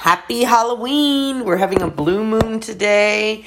Happy 0.00 0.44
Halloween. 0.44 1.44
We're 1.44 1.58
having 1.58 1.82
a 1.82 1.86
blue 1.86 2.24
moon 2.24 2.58
today. 2.58 3.44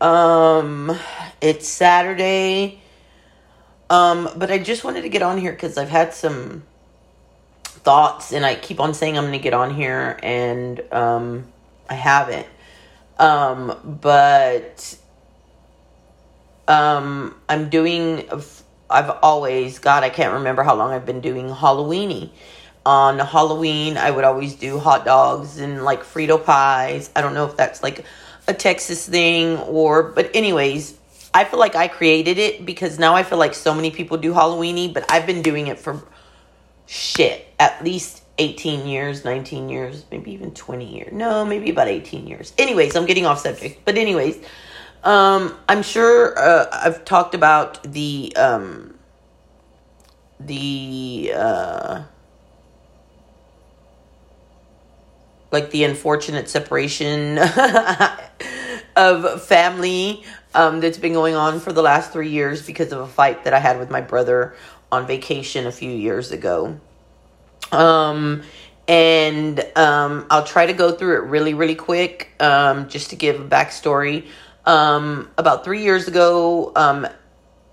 Um 0.00 0.98
it's 1.40 1.68
Saturday. 1.68 2.80
Um 3.88 4.28
but 4.34 4.50
I 4.50 4.58
just 4.58 4.82
wanted 4.82 5.02
to 5.02 5.08
get 5.08 5.22
on 5.22 5.38
here 5.38 5.54
cuz 5.54 5.78
I've 5.78 5.88
had 5.88 6.12
some 6.12 6.64
thoughts 7.62 8.32
and 8.32 8.44
I 8.44 8.56
keep 8.56 8.80
on 8.80 8.94
saying 8.94 9.16
I'm 9.16 9.26
going 9.26 9.38
to 9.38 9.38
get 9.38 9.54
on 9.54 9.72
here 9.72 10.18
and 10.24 10.82
um 10.92 11.46
I 11.88 11.94
haven't. 11.94 12.48
Um 13.20 13.98
but 14.02 14.96
um 16.66 17.36
I'm 17.48 17.68
doing 17.68 18.28
I've 18.90 19.10
always 19.22 19.78
God, 19.78 20.02
I 20.02 20.10
can't 20.10 20.32
remember 20.32 20.64
how 20.64 20.74
long 20.74 20.90
I've 20.92 21.06
been 21.06 21.20
doing 21.20 21.48
Halloweeny 21.48 22.30
on 22.86 23.18
Halloween, 23.18 23.96
I 23.96 24.12
would 24.12 24.22
always 24.22 24.54
do 24.54 24.78
hot 24.78 25.04
dogs 25.04 25.58
and 25.58 25.84
like 25.84 26.04
Frito 26.04 26.42
pies. 26.42 27.10
I 27.16 27.20
don't 27.20 27.34
know 27.34 27.44
if 27.44 27.56
that's 27.56 27.82
like 27.82 28.04
a 28.46 28.54
Texas 28.54 29.08
thing 29.08 29.58
or, 29.58 30.04
but 30.04 30.30
anyways, 30.34 30.96
I 31.34 31.44
feel 31.44 31.58
like 31.58 31.74
I 31.74 31.88
created 31.88 32.38
it 32.38 32.64
because 32.64 32.96
now 32.96 33.16
I 33.16 33.24
feel 33.24 33.38
like 33.38 33.54
so 33.54 33.74
many 33.74 33.90
people 33.90 34.18
do 34.18 34.32
Halloweeny, 34.32 34.94
but 34.94 35.04
I've 35.10 35.26
been 35.26 35.42
doing 35.42 35.66
it 35.66 35.80
for 35.80 36.00
shit, 36.86 37.52
at 37.58 37.82
least 37.82 38.22
18 38.38 38.86
years, 38.86 39.24
19 39.24 39.68
years, 39.68 40.04
maybe 40.12 40.30
even 40.30 40.52
20 40.52 40.96
years. 40.96 41.12
No, 41.12 41.44
maybe 41.44 41.70
about 41.70 41.88
18 41.88 42.28
years. 42.28 42.52
Anyways, 42.56 42.94
I'm 42.94 43.04
getting 43.04 43.26
off 43.26 43.40
subject. 43.40 43.84
But 43.84 43.98
anyways, 43.98 44.38
um, 45.02 45.58
I'm 45.68 45.82
sure 45.82 46.38
uh, 46.38 46.66
I've 46.72 47.04
talked 47.04 47.34
about 47.34 47.82
the 47.82 48.32
um, 48.36 48.94
the 50.38 51.32
uh, 51.34 52.02
like 55.52 55.70
the 55.70 55.84
unfortunate 55.84 56.48
separation 56.48 57.38
of 58.96 59.42
family 59.44 60.24
um, 60.54 60.80
that's 60.80 60.98
been 60.98 61.12
going 61.12 61.34
on 61.34 61.60
for 61.60 61.72
the 61.72 61.82
last 61.82 62.12
three 62.12 62.30
years 62.30 62.66
because 62.66 62.92
of 62.92 63.00
a 63.00 63.06
fight 63.06 63.44
that 63.44 63.54
I 63.54 63.58
had 63.58 63.78
with 63.78 63.90
my 63.90 64.00
brother 64.00 64.54
on 64.90 65.06
vacation 65.06 65.66
a 65.66 65.72
few 65.72 65.90
years 65.90 66.32
ago. 66.32 66.80
Um, 67.72 68.42
and 68.88 69.60
um, 69.76 70.26
I'll 70.30 70.44
try 70.44 70.66
to 70.66 70.72
go 70.72 70.92
through 70.92 71.16
it 71.16 71.28
really, 71.28 71.54
really 71.54 71.74
quick 71.74 72.30
um, 72.40 72.88
just 72.88 73.10
to 73.10 73.16
give 73.16 73.40
a 73.40 73.44
backstory. 73.44 74.26
Um, 74.64 75.30
about 75.38 75.64
three 75.64 75.82
years 75.82 76.08
ago, 76.08 76.72
um, 76.74 77.06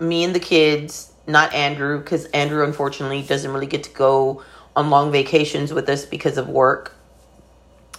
me 0.00 0.24
and 0.24 0.34
the 0.34 0.40
kids, 0.40 1.12
not 1.26 1.54
Andrew, 1.54 1.98
because 1.98 2.26
Andrew 2.26 2.64
unfortunately 2.64 3.22
doesn't 3.22 3.50
really 3.50 3.66
get 3.66 3.84
to 3.84 3.90
go 3.90 4.42
on 4.76 4.90
long 4.90 5.12
vacations 5.12 5.72
with 5.72 5.88
us 5.88 6.04
because 6.04 6.36
of 6.36 6.48
work 6.48 6.94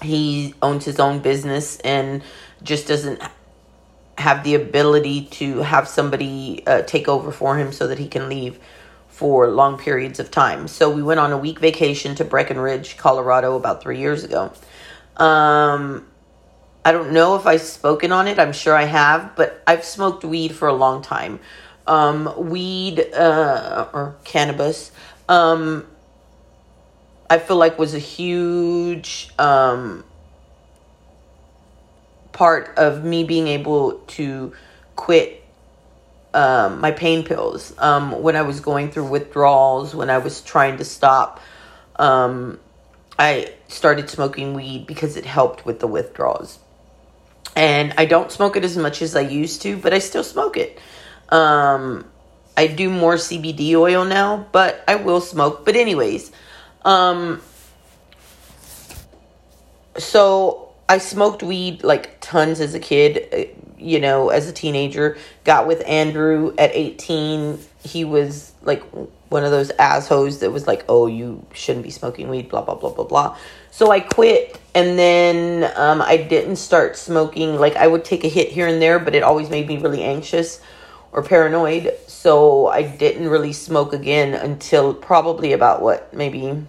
he 0.06 0.54
owns 0.62 0.86
his 0.86 1.00
own 1.00 1.20
business 1.20 1.78
and 1.80 2.24
just 2.64 2.88
doesn't 2.88 3.22
have 4.18 4.44
the 4.44 4.56
ability 4.56 5.26
to 5.26 5.60
have 5.60 5.88
somebody 5.88 6.64
uh, 6.66 6.82
take 6.84 7.08
over 7.08 7.32
for 7.32 7.58
him 7.58 7.72
so 7.72 7.88
that 7.88 8.00
he 8.00 8.08
can 8.08 8.30
leave 8.30 8.60
for 9.10 9.50
long 9.50 9.78
periods 9.78 10.20
of 10.20 10.32
time. 10.32 10.68
So 10.68 10.90
we 10.90 11.02
went 11.02 11.20
on 11.20 11.32
a 11.32 11.38
week 11.38 11.60
vacation 11.60 12.16
to 12.16 12.26
Breckenridge, 12.26 12.98
Colorado 12.98 13.56
about 13.56 13.82
three 13.82 14.00
years 14.00 14.24
ago. 14.24 14.52
Um, 15.18 16.06
I 16.84 16.92
don't 16.92 17.14
know 17.14 17.36
if 17.36 17.46
I've 17.46 17.62
spoken 17.62 18.12
on 18.12 18.28
it. 18.28 18.40
I'm 18.40 18.54
sure 18.54 18.76
I 18.76 18.84
have, 18.84 19.36
but 19.36 19.64
I've 19.66 19.84
smoked 19.84 20.24
weed 20.24 20.54
for 20.54 20.68
a 20.68 20.74
long 20.74 21.02
time. 21.02 21.40
Um, 21.88 22.50
weed 22.50 23.00
uh, 23.14 23.88
or 23.94 24.16
cannabis 24.24 24.92
um, 25.30 25.88
I 27.30 27.40
feel 27.40 27.58
like 27.58 27.80
was 27.80 27.94
a 27.94 28.00
huge 28.00 29.30
um, 29.40 30.04
part 32.32 32.78
of 32.78 33.04
me 33.04 33.24
being 33.24 33.48
able 33.48 33.94
to 34.08 34.54
quit 34.96 35.44
um, 36.34 36.82
my 36.82 36.92
pain 36.92 37.24
pills 37.24 37.74
um, 37.78 38.22
when 38.22 38.36
I 38.36 38.42
was 38.42 38.60
going 38.60 38.92
through 38.92 39.08
withdrawals, 39.08 39.96
when 39.96 40.10
I 40.10 40.18
was 40.18 40.42
trying 40.42 40.78
to 40.78 40.86
stop. 40.86 41.42
Um, 41.96 42.60
I 43.18 43.54
started 43.70 44.10
smoking 44.10 44.54
weed 44.54 44.86
because 44.86 45.16
it 45.16 45.26
helped 45.26 45.66
with 45.66 45.80
the 45.80 45.88
withdrawals. 45.88 46.60
And 47.56 47.94
I 47.98 48.06
don't 48.06 48.32
smoke 48.32 48.58
it 48.58 48.66
as 48.66 48.78
much 48.78 49.02
as 49.02 49.16
I 49.16 49.22
used 49.22 49.62
to, 49.62 49.78
but 49.78 49.94
I 49.94 50.00
still 50.00 50.24
smoke 50.24 50.58
it. 50.58 50.78
Um, 51.30 52.06
I 52.58 52.68
do 52.68 52.90
more 52.90 53.16
CBD 53.16 53.74
oil 53.76 54.04
now, 54.04 54.46
but 54.52 54.84
I 54.90 54.96
will 54.96 55.22
smoke. 55.22 55.64
But, 55.64 55.78
anyways, 55.78 56.32
um, 56.86 57.42
so 59.98 60.74
I 60.88 61.00
smoked 61.00 61.44
weed 61.44 61.84
like 61.84 62.20
tons 62.22 62.60
as 62.60 62.76
a 62.76 62.80
kid, 62.80 63.28
uh, 63.34 63.62
you 63.78 64.00
know, 64.00 64.30
as 64.30 64.48
a 64.48 64.54
teenager. 64.54 65.18
Got 65.44 65.68
with 65.68 65.84
Andrew 65.88 66.54
at 66.58 66.72
18. 66.74 67.60
He 67.84 68.06
was 68.06 68.54
like 68.62 68.84
one 69.30 69.44
of 69.44 69.52
those 69.52 69.72
assholes 69.72 70.40
that 70.40 70.52
was 70.52 70.68
like, 70.68 70.86
oh, 70.88 71.08
you 71.08 71.46
shouldn't 71.54 71.84
be 71.84 71.92
smoking 71.92 72.30
weed, 72.30 72.50
blah, 72.50 72.62
blah, 72.62 72.76
blah, 72.76 72.92
blah, 72.92 73.06
blah. 73.06 73.38
So 73.72 73.92
I 73.92 74.00
quit 74.00 74.60
and 74.74 74.98
then 74.98 75.72
um, 75.76 76.02
I 76.02 76.18
didn't 76.18 76.58
start 76.58 76.98
smoking. 76.98 77.56
Like 77.56 77.76
I 77.76 77.88
would 77.88 78.06
take 78.06 78.24
a 78.24 78.30
hit 78.30 78.50
here 78.50 78.68
and 78.68 78.82
there, 78.82 79.00
but 79.00 79.16
it 79.16 79.24
always 79.24 79.50
made 79.50 79.68
me 79.68 79.78
really 79.78 80.04
anxious 80.04 80.62
or 81.12 81.24
paranoid. 81.24 81.94
So 82.08 82.68
I 82.68 82.84
didn't 82.84 83.28
really 83.28 83.54
smoke 83.54 83.94
again 83.94 84.36
until 84.36 84.94
probably 84.94 85.54
about 85.54 85.82
what, 85.82 86.14
maybe 86.14 86.66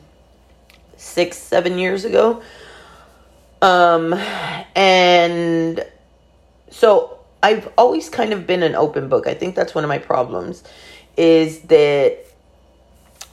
six, 0.97 1.39
seven 1.39 1.79
years 1.79 2.05
ago. 2.05 2.43
Um, 3.63 4.15
and 4.75 5.85
so 6.71 7.19
I've 7.43 7.69
always 7.79 8.09
kind 8.09 8.33
of 8.33 8.47
been 8.47 8.63
an 8.63 8.75
open 8.75 9.09
book. 9.09 9.27
I 9.27 9.35
think 9.35 9.55
that's 9.55 9.75
one 9.75 9.85
of 9.85 9.89
my 9.89 9.99
problems 9.99 10.63
is 11.17 11.61
that 11.61 12.19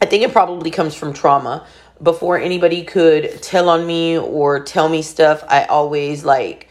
I 0.02 0.06
think 0.06 0.24
it 0.24 0.32
probably 0.32 0.72
comes 0.72 0.96
from 0.96 1.14
trauma. 1.14 1.68
Before 2.02 2.38
anybody 2.38 2.84
could 2.84 3.42
tell 3.42 3.70
on 3.70 3.86
me 3.86 4.18
or 4.18 4.64
tell 4.64 4.90
me 4.90 5.02
stuff, 5.02 5.44
I 5.48 5.66
always 5.66 6.24
like 6.26 6.70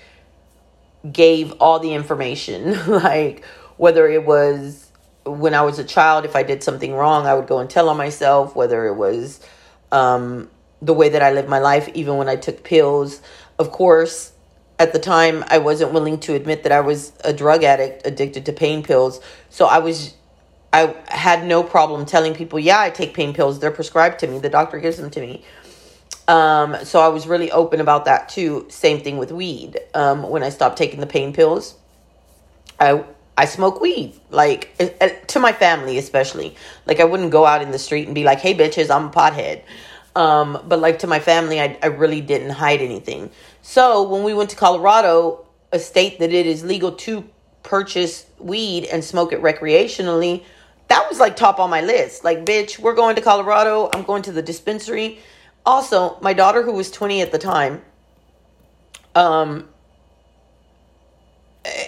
gave 1.10 1.52
all 1.52 1.78
the 1.78 1.94
information. 1.94 2.86
like 2.86 3.44
whether 3.76 4.08
it 4.08 4.24
was 4.24 4.90
when 5.24 5.54
I 5.54 5.62
was 5.62 5.78
a 5.78 5.84
child, 5.84 6.24
if 6.24 6.34
I 6.36 6.42
did 6.42 6.62
something 6.62 6.92
wrong, 6.92 7.26
I 7.26 7.34
would 7.34 7.46
go 7.46 7.58
and 7.58 7.70
tell 7.70 7.88
on 7.88 7.96
myself, 7.96 8.56
whether 8.56 8.86
it 8.86 8.94
was 8.94 9.40
um, 9.90 10.50
the 10.82 10.92
way 10.92 11.08
that 11.08 11.22
I 11.22 11.32
lived 11.32 11.48
my 11.48 11.60
life, 11.60 11.88
even 11.94 12.16
when 12.16 12.28
I 12.28 12.36
took 12.36 12.64
pills. 12.64 13.22
Of 13.58 13.70
course, 13.70 14.32
at 14.78 14.92
the 14.92 14.98
time, 14.98 15.44
I 15.48 15.58
wasn't 15.58 15.92
willing 15.92 16.18
to 16.20 16.34
admit 16.34 16.64
that 16.64 16.72
I 16.72 16.80
was 16.80 17.12
a 17.24 17.32
drug 17.32 17.62
addict 17.62 18.04
addicted 18.04 18.44
to 18.46 18.52
pain 18.52 18.82
pills. 18.82 19.20
So 19.48 19.66
I 19.66 19.78
was, 19.78 20.14
I 20.72 20.94
had 21.06 21.46
no 21.46 21.62
problem 21.62 22.04
telling 22.04 22.34
people, 22.34 22.58
yeah, 22.58 22.80
I 22.80 22.90
take 22.90 23.14
pain 23.14 23.32
pills. 23.32 23.60
They're 23.60 23.70
prescribed 23.70 24.18
to 24.20 24.26
me. 24.26 24.40
The 24.40 24.50
doctor 24.50 24.80
gives 24.80 24.96
them 24.96 25.10
to 25.10 25.20
me. 25.20 25.44
Um, 26.28 26.76
so 26.84 27.00
I 27.00 27.08
was 27.08 27.26
really 27.26 27.50
open 27.52 27.80
about 27.80 28.04
that 28.06 28.28
too. 28.28 28.66
Same 28.68 29.00
thing 29.00 29.18
with 29.18 29.32
weed. 29.32 29.78
Um, 29.94 30.22
when 30.28 30.42
I 30.42 30.48
stopped 30.48 30.78
taking 30.78 31.00
the 31.00 31.06
pain 31.06 31.32
pills, 31.32 31.76
I 32.78 33.04
I 33.36 33.46
smoke 33.46 33.80
weed, 33.80 34.20
like 34.30 34.76
to 35.28 35.40
my 35.40 35.52
family 35.52 35.98
especially. 35.98 36.54
Like 36.86 37.00
I 37.00 37.04
wouldn't 37.04 37.32
go 37.32 37.44
out 37.44 37.62
in 37.62 37.70
the 37.70 37.78
street 37.78 38.06
and 38.06 38.14
be 38.14 38.24
like, 38.24 38.40
"Hey, 38.40 38.54
bitches, 38.54 38.94
I'm 38.94 39.06
a 39.06 39.10
pothead." 39.10 39.62
Um, 40.14 40.62
but 40.66 40.80
like 40.80 41.00
to 41.00 41.06
my 41.06 41.20
family, 41.20 41.60
I, 41.60 41.78
I 41.82 41.86
really 41.86 42.20
didn't 42.20 42.50
hide 42.50 42.82
anything. 42.82 43.30
So 43.62 44.02
when 44.02 44.24
we 44.24 44.34
went 44.34 44.50
to 44.50 44.56
Colorado, 44.56 45.46
a 45.72 45.78
state 45.78 46.18
that 46.18 46.32
it 46.32 46.46
is 46.46 46.64
legal 46.64 46.92
to 46.92 47.24
purchase 47.62 48.26
weed 48.38 48.84
and 48.84 49.02
smoke 49.02 49.32
it 49.32 49.40
recreationally, 49.40 50.44
that 50.88 51.08
was 51.08 51.18
like 51.18 51.36
top 51.36 51.58
on 51.58 51.70
my 51.70 51.80
list. 51.80 52.24
Like, 52.24 52.44
bitch, 52.44 52.78
we're 52.78 52.94
going 52.94 53.16
to 53.16 53.22
Colorado. 53.22 53.88
I'm 53.94 54.02
going 54.02 54.22
to 54.24 54.32
the 54.32 54.42
dispensary. 54.42 55.18
Also, 55.64 56.18
my 56.20 56.34
daughter, 56.34 56.62
who 56.62 56.72
was 56.72 56.90
20 56.90 57.22
at 57.22 57.32
the 57.32 57.38
time, 57.38 57.82
um, 59.14 59.68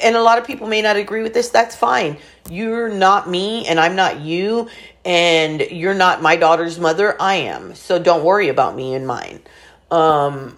and 0.03 0.17
a 0.17 0.23
lot 0.23 0.39
of 0.39 0.47
people 0.47 0.67
may 0.67 0.83
not 0.83 0.97
agree 0.97 1.23
with 1.23 1.35
this. 1.35 1.51
That's 1.51 1.75
fine. 1.75 2.19
You're 2.51 2.89
not 2.89 3.29
me, 3.29 3.67
and 3.67 3.81
I'm 3.81 3.97
not 3.97 4.21
you 4.21 4.69
and 5.05 5.61
you're 5.71 5.95
not 5.95 6.23
my 6.23 6.37
daughter's 6.37 6.79
mother 6.79 7.21
i 7.21 7.35
am 7.35 7.75
so 7.75 7.99
don't 7.99 8.25
worry 8.25 8.49
about 8.49 8.75
me 8.75 8.95
and 8.95 9.07
mine 9.07 9.41
um 9.91 10.57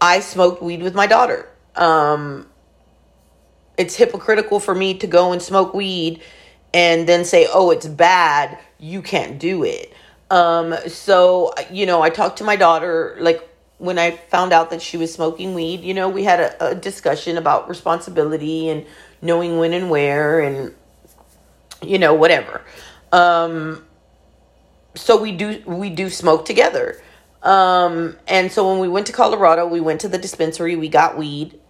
i 0.00 0.20
smoked 0.20 0.62
weed 0.62 0.82
with 0.82 0.94
my 0.94 1.06
daughter 1.06 1.48
um 1.76 2.46
it's 3.76 3.94
hypocritical 3.96 4.58
for 4.60 4.74
me 4.74 4.94
to 4.94 5.06
go 5.06 5.32
and 5.32 5.40
smoke 5.40 5.72
weed 5.72 6.20
and 6.72 7.08
then 7.08 7.24
say 7.24 7.46
oh 7.52 7.70
it's 7.70 7.86
bad 7.86 8.58
you 8.78 9.00
can't 9.00 9.38
do 9.38 9.62
it 9.62 9.92
um 10.30 10.74
so 10.88 11.54
you 11.70 11.86
know 11.86 12.02
i 12.02 12.10
talked 12.10 12.38
to 12.38 12.44
my 12.44 12.56
daughter 12.56 13.16
like 13.20 13.48
when 13.78 13.98
i 13.98 14.10
found 14.10 14.52
out 14.52 14.70
that 14.70 14.80
she 14.80 14.96
was 14.96 15.12
smoking 15.12 15.54
weed 15.54 15.80
you 15.80 15.94
know 15.94 16.08
we 16.08 16.24
had 16.24 16.40
a, 16.40 16.68
a 16.68 16.74
discussion 16.74 17.36
about 17.36 17.68
responsibility 17.68 18.68
and 18.68 18.86
knowing 19.20 19.58
when 19.58 19.72
and 19.72 19.90
where 19.90 20.40
and 20.40 20.74
you 21.86 21.98
know, 21.98 22.14
whatever. 22.14 22.62
Um, 23.12 23.84
so 24.94 25.20
we 25.20 25.32
do 25.32 25.62
we 25.66 25.90
do 25.90 26.10
smoke 26.10 26.44
together. 26.44 27.00
Um, 27.42 28.16
and 28.26 28.50
so 28.50 28.70
when 28.70 28.80
we 28.80 28.88
went 28.88 29.06
to 29.08 29.12
Colorado, 29.12 29.66
we 29.66 29.80
went 29.80 30.00
to 30.02 30.08
the 30.08 30.18
dispensary, 30.18 30.76
we 30.76 30.88
got 30.88 31.18
weed. 31.18 31.60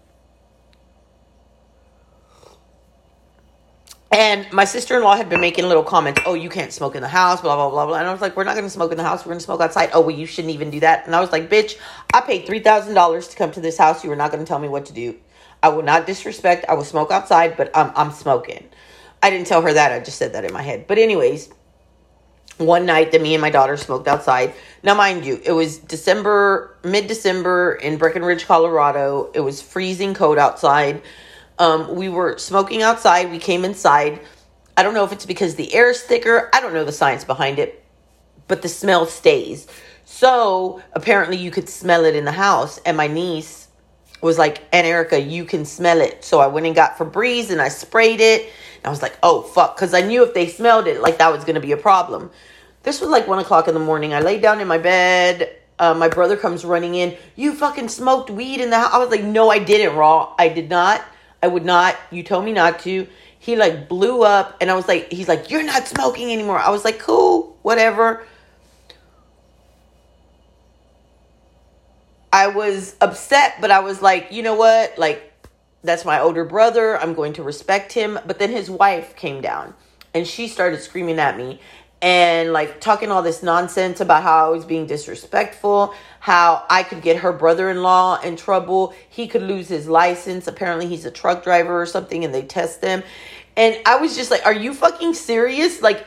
And 4.15 4.47
my 4.53 4.65
sister 4.65 4.97
in 4.97 5.03
law 5.03 5.17
had 5.17 5.29
been 5.29 5.41
making 5.41 5.65
little 5.65 5.83
comments. 5.83 6.21
Oh, 6.25 6.35
you 6.35 6.49
can't 6.49 6.73
smoke 6.73 6.95
in 6.95 7.03
the 7.03 7.09
house, 7.09 7.41
blah, 7.41 7.57
blah, 7.57 7.69
blah, 7.69 7.85
blah. 7.85 7.99
And 7.99 8.07
I 8.07 8.13
was 8.13 8.21
like, 8.21 8.37
we're 8.37 8.45
not 8.45 8.55
going 8.55 8.65
to 8.65 8.71
smoke 8.71 8.93
in 8.93 8.97
the 8.97 9.03
house. 9.03 9.25
We're 9.25 9.31
going 9.31 9.41
to 9.41 9.45
smoke 9.45 9.61
outside. 9.61 9.91
Oh, 9.93 10.03
well, 10.03 10.15
you 10.15 10.25
shouldn't 10.25 10.55
even 10.55 10.71
do 10.71 10.79
that. 10.81 11.05
And 11.07 11.17
I 11.17 11.21
was 11.21 11.33
like, 11.33 11.51
bitch, 11.51 11.77
I 12.13 12.21
paid 12.21 12.47
$3,000 12.47 13.31
to 13.31 13.37
come 13.37 13.51
to 13.51 13.61
this 13.61 13.77
house. 13.77 14.05
You 14.05 14.13
are 14.13 14.17
not 14.17 14.31
going 14.31 14.45
to 14.45 14.47
tell 14.49 14.61
me 14.61 14.69
what 14.69 14.87
to 14.87 14.93
do. 14.93 15.17
I 15.65 15.71
will 15.71 15.83
not 15.83 16.07
disrespect. 16.07 16.65
I 16.69 16.75
will 16.75 16.85
smoke 16.85 17.11
outside, 17.11 17.57
but 17.57 17.77
I'm, 17.77 17.91
I'm 17.97 18.13
smoking. 18.13 18.69
I 19.21 19.31
didn't 19.31 19.49
tell 19.49 19.63
her 19.63 19.73
that. 19.73 19.91
I 19.91 19.99
just 19.99 20.17
said 20.17 20.35
that 20.35 20.45
in 20.45 20.53
my 20.53 20.63
head. 20.63 20.87
But, 20.87 20.99
anyways, 20.99 21.49
one 22.59 22.87
night 22.87 23.11
that 23.11 23.21
me 23.21 23.35
and 23.35 23.43
my 23.43 23.51
daughter 23.51 23.77
smoked 23.77 24.07
outside. 24.07 24.55
Now, 24.85 24.95
mind 24.95 25.27
you, 25.27 25.41
it 25.45 25.51
was 25.51 25.79
December, 25.79 26.79
mid 26.85 27.09
December 27.09 27.75
in 27.83 27.99
Breckenridge, 27.99 28.47
Colorado. 28.47 29.33
It 29.35 29.41
was 29.41 29.61
freezing 29.61 30.15
cold 30.15 30.39
outside. 30.39 31.03
Um, 31.59 31.95
we 31.95 32.09
were 32.09 32.39
smoking 32.39 32.83
outside. 32.83 33.31
We 33.31 33.39
came 33.39 33.65
inside. 33.65 34.21
I 34.77 34.83
don't 34.83 34.95
know 34.95 35.05
if 35.05 35.13
it's 35.13 35.27
because 35.27 35.55
the 35.55 35.73
air 35.75 35.91
is 35.91 36.03
thicker. 36.03 36.51
I 36.53 36.61
don't 36.61 36.75
know 36.75 36.85
the 36.85 36.93
science 36.93 37.25
behind 37.25 37.59
it, 37.59 37.85
but 38.49 38.63
the 38.63 38.69
smell 38.69 39.07
stays. 39.07 39.67
So 40.05 40.83
apparently, 40.93 41.37
you 41.37 41.51
could 41.51 41.69
smell 41.69 42.05
it 42.05 42.17
in 42.17 42.25
the 42.25 42.33
house. 42.33 42.79
And 42.85 42.97
my 42.97 43.07
niece 43.07 43.69
was 44.21 44.39
like, 44.39 44.63
"And 44.73 44.87
Erica, 44.87 45.21
you 45.21 45.45
can 45.45 45.65
smell 45.65 46.01
it." 46.01 46.25
So 46.25 46.41
I 46.41 46.49
went 46.49 46.67
and 46.67 46.75
got 46.75 46.97
Febreze 46.97 47.51
and 47.51 47.63
I 47.63 47.69
sprayed 47.69 48.21
it. 48.21 48.51
I 48.85 48.91
was 48.91 49.03
like, 49.03 49.19
oh, 49.23 49.43
fuck. 49.43 49.77
Because 49.77 49.95
I 49.95 50.03
knew 50.03 50.23
if 50.23 50.35
they 50.35 50.47
smelled 50.47 50.87
it, 50.87 51.01
like 51.01 51.19
that 51.19 51.33
was 51.33 51.45
to 51.45 51.61
be 51.61 51.73
a 51.73 51.77
problem. 51.77 52.31
This 52.83 53.01
was 53.01 53.09
like 53.09 53.27
one 53.27 53.39
o'clock 53.39 53.67
in 53.67 53.75
the 53.75 53.81
morning. 53.81 54.13
I 54.13 54.21
laid 54.21 54.43
down 54.43 54.61
in 54.61 54.69
my 54.69 54.79
bed. 54.79 55.57
Uh, 55.79 55.95
my 55.95 56.09
brother 56.09 56.37
comes 56.37 56.65
running 56.65 56.95
in. 56.95 57.17
You 57.35 57.55
fucking 57.55 57.89
smoked 57.89 58.31
weed 58.31 58.61
in 58.61 58.71
the 58.71 58.79
house. 58.79 58.93
I 58.93 58.99
was 58.99 59.09
like, 59.09 59.25
no, 59.25 59.51
I 59.51 59.59
didn't, 59.59 59.97
Raw. 59.97 60.35
I 60.39 60.49
did 60.49 60.69
not. 60.69 61.03
I 61.45 61.47
would 61.47 61.67
not. 61.67 61.95
You 62.11 62.23
told 62.23 62.43
me 62.47 62.53
not 62.53 62.79
to. 62.81 63.07
He 63.39 63.55
like 63.55 63.87
blew 63.87 64.23
up. 64.23 64.57
And 64.63 64.71
I 64.71 64.75
was 64.75 64.89
like, 64.89 65.13
he's 65.13 65.29
like, 65.29 65.51
you're 65.51 65.63
not 65.63 65.87
smoking 65.87 66.33
anymore. 66.33 66.59
I 66.59 66.71
was 66.71 66.87
like, 66.87 66.99
cool, 66.99 67.59
whatever. 67.61 68.27
I 72.33 72.47
was 72.47 72.97
upset, 73.03 73.57
but 73.61 73.71
I 73.71 73.81
was 73.81 74.01
like, 74.01 74.33
you 74.33 74.43
know 74.43 74.55
what? 74.55 74.99
Like, 74.99 75.35
that's 75.83 76.07
my 76.07 76.19
older 76.19 76.47
brother. 76.47 76.99
I'm 76.99 77.13
going 77.13 77.35
to 77.35 77.43
respect 77.43 77.93
him. 77.93 78.19
But 78.27 78.39
then 78.39 78.51
his 78.51 78.71
wife 78.71 79.15
came 79.15 79.43
down 79.43 79.75
and 80.15 80.27
she 80.27 80.49
started 80.49 80.81
screaming 80.81 81.19
at 81.19 81.37
me 81.37 81.61
and 82.05 82.53
like 82.53 82.83
talking 82.83 83.11
all 83.11 83.23
this 83.23 83.43
nonsense 83.43 83.99
about 83.99 84.23
how 84.23 84.47
I 84.47 84.51
was 84.51 84.67
being 84.67 84.87
disrespectful, 84.87 85.95
how 86.21 86.63
I 86.69 86.83
could 86.83 87.01
get 87.01 87.17
her 87.17 87.33
brother 87.33 87.71
in 87.71 87.81
law 87.81 88.21
in 88.21 88.37
trouble. 88.37 88.95
He 89.09 89.27
could 89.27 89.41
lose 89.41 89.69
his 89.69 89.89
license. 89.89 90.47
Apparently, 90.47 90.87
he's 90.87 91.07
a 91.07 91.11
truck 91.11 91.43
driver 91.43 91.81
or 91.81 91.87
something, 91.87 92.23
and 92.23 92.35
they 92.35 92.43
test 92.43 92.83
them. 92.83 93.03
And 93.57 93.81
I 93.87 93.97
was 93.97 94.17
just 94.17 94.31
like, 94.31 94.45
Are 94.45 94.53
you 94.53 94.75
fucking 94.75 95.15
serious? 95.15 95.81
Like, 95.81 96.07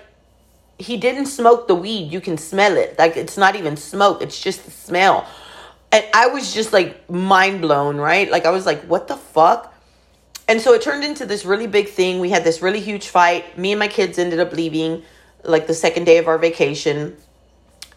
he 0.77 0.97
didn't 0.97 1.25
smoke 1.25 1.67
the 1.67 1.73
weed. 1.73 2.13
You 2.13 2.21
can 2.21 2.37
smell 2.37 2.77
it. 2.77 2.99
Like, 2.99 3.17
it's 3.17 3.35
not 3.35 3.55
even 3.55 3.75
smoke, 3.75 4.21
it's 4.21 4.39
just 4.39 4.65
the 4.65 4.71
smell. 4.71 5.27
And 5.91 6.05
I 6.13 6.27
was 6.27 6.53
just 6.53 6.73
like 6.73 7.09
mind 7.09 7.61
blown, 7.61 7.97
right? 7.97 8.29
Like 8.29 8.45
I 8.45 8.51
was 8.51 8.67
like, 8.67 8.81
what 8.83 9.07
the 9.07 9.15
fuck? 9.15 9.73
And 10.47 10.61
so 10.61 10.73
it 10.73 10.83
turned 10.83 11.03
into 11.03 11.25
this 11.25 11.43
really 11.43 11.65
big 11.65 11.89
thing. 11.89 12.19
We 12.19 12.29
had 12.29 12.43
this 12.43 12.61
really 12.61 12.81
huge 12.81 13.07
fight. 13.07 13.57
Me 13.57 13.71
and 13.71 13.79
my 13.79 13.87
kids 13.87 14.19
ended 14.19 14.39
up 14.39 14.51
leaving 14.51 15.03
like 15.47 15.65
the 15.65 15.73
second 15.73 16.03
day 16.03 16.17
of 16.17 16.27
our 16.27 16.37
vacation. 16.37 17.17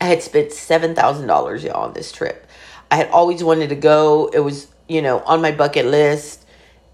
I 0.00 0.06
had 0.06 0.22
spent 0.22 0.48
$7,000 0.50 1.62
y'all 1.62 1.84
on 1.84 1.92
this 1.92 2.10
trip. 2.10 2.46
I 2.90 2.96
had 2.96 3.10
always 3.10 3.44
wanted 3.44 3.68
to 3.68 3.76
go. 3.76 4.28
It 4.28 4.38
was, 4.38 4.68
you 4.88 5.02
know, 5.02 5.20
on 5.20 5.42
my 5.42 5.52
bucket 5.52 5.86
list. 5.86 6.46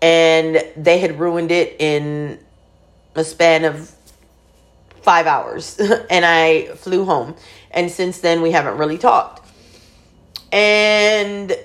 And 0.02 0.62
they 0.76 0.98
had 0.98 1.20
ruined 1.20 1.52
it 1.52 1.76
in 1.78 2.38
a 3.14 3.22
span 3.22 3.64
of 3.64 3.94
five 5.02 5.26
hours. 5.26 5.78
and 6.10 6.24
I 6.24 6.66
flew 6.74 7.04
home. 7.04 7.36
And 7.70 7.90
since 7.90 8.18
then, 8.18 8.42
we 8.42 8.50
haven't 8.50 8.76
really 8.76 8.98
talked. 8.98 9.48
And 10.52 11.56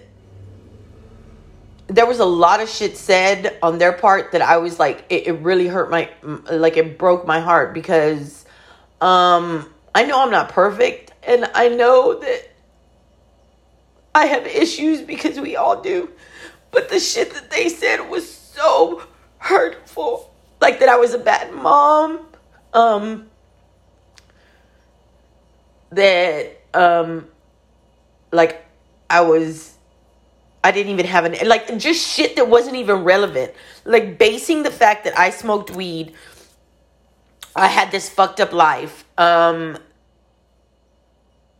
there 1.87 2.05
was 2.05 2.19
a 2.19 2.25
lot 2.25 2.61
of 2.61 2.69
shit 2.69 2.97
said 2.97 3.57
on 3.61 3.77
their 3.79 3.93
part 3.93 4.31
that 4.33 4.41
I 4.41 4.57
was 4.57 4.79
like, 4.79 5.05
it, 5.09 5.27
it 5.27 5.33
really 5.33 5.67
hurt 5.67 5.89
my, 5.89 6.09
like, 6.51 6.77
it 6.77 6.97
broke 6.97 7.25
my 7.25 7.39
heart 7.39 7.73
because 7.73 8.40
um, 9.01 9.67
I 9.93 10.03
know 10.03 10.21
I'm 10.21 10.31
not 10.31 10.49
perfect 10.49 11.11
and 11.23 11.49
I 11.53 11.69
know 11.69 12.19
that 12.19 12.51
I 14.13 14.25
have 14.25 14.45
issues 14.45 15.01
because 15.01 15.39
we 15.39 15.55
all 15.55 15.81
do. 15.81 16.09
But 16.71 16.89
the 16.89 16.99
shit 16.99 17.33
that 17.33 17.51
they 17.51 17.69
said 17.69 18.09
was 18.09 18.31
so 18.31 19.03
hurtful. 19.37 20.33
Like 20.61 20.79
that 20.79 20.89
I 20.89 20.97
was 20.97 21.13
a 21.13 21.17
bad 21.17 21.53
mom. 21.53 22.25
Um, 22.73 23.27
that, 25.91 26.61
um, 26.73 27.27
like 28.31 28.65
I 29.09 29.21
was 29.21 29.75
I 30.63 30.71
didn't 30.71 30.91
even 30.93 31.05
have 31.07 31.25
an 31.25 31.35
like 31.47 31.77
just 31.77 32.07
shit 32.07 32.35
that 32.35 32.47
wasn't 32.47 32.75
even 32.75 33.03
relevant. 33.03 33.51
Like 33.83 34.17
basing 34.17 34.63
the 34.63 34.71
fact 34.71 35.03
that 35.05 35.17
I 35.17 35.31
smoked 35.31 35.71
weed, 35.71 36.13
I 37.55 37.67
had 37.67 37.91
this 37.91 38.09
fucked 38.09 38.39
up 38.39 38.53
life, 38.53 39.05
um, 39.17 39.77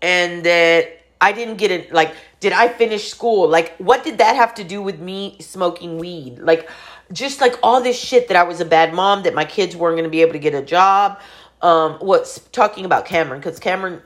and 0.02 0.44
that 0.46 1.02
I 1.20 1.32
didn't 1.32 1.58
get 1.58 1.72
it. 1.72 1.94
Like, 1.94 2.16
did 2.40 2.54
I 2.54 2.68
finish 2.68 3.10
school? 3.10 3.48
Like, 3.48 3.76
what 3.78 4.04
did 4.04 4.18
that 4.20 4.36
have 4.36 4.56
to 4.56 4.64
do 4.64 4.82
with 4.82 5.00
me 5.00 5.38
smoking 5.40 6.00
weed? 6.00 6.40
Like, 6.40 6.70
just 7.12 7.42
like 7.42 7.56
all 7.62 7.82
this 7.82 8.00
shit 8.00 8.30
that 8.30 8.38
I 8.38 8.44
was 8.44 8.62
a 8.62 8.66
bad 8.66 8.94
mom, 8.94 9.24
that 9.24 9.34
my 9.34 9.46
kids 9.46 9.76
weren't 9.76 9.96
going 9.96 10.06
to 10.06 10.10
be 10.10 10.22
able 10.22 10.34
to 10.34 10.40
get 10.40 10.54
a 10.54 10.62
job. 10.62 11.20
Um, 11.62 11.94
what's 12.00 12.40
talking 12.40 12.86
about 12.86 13.06
Cameron? 13.06 13.40
Because 13.40 13.60
Cameron 13.60 14.02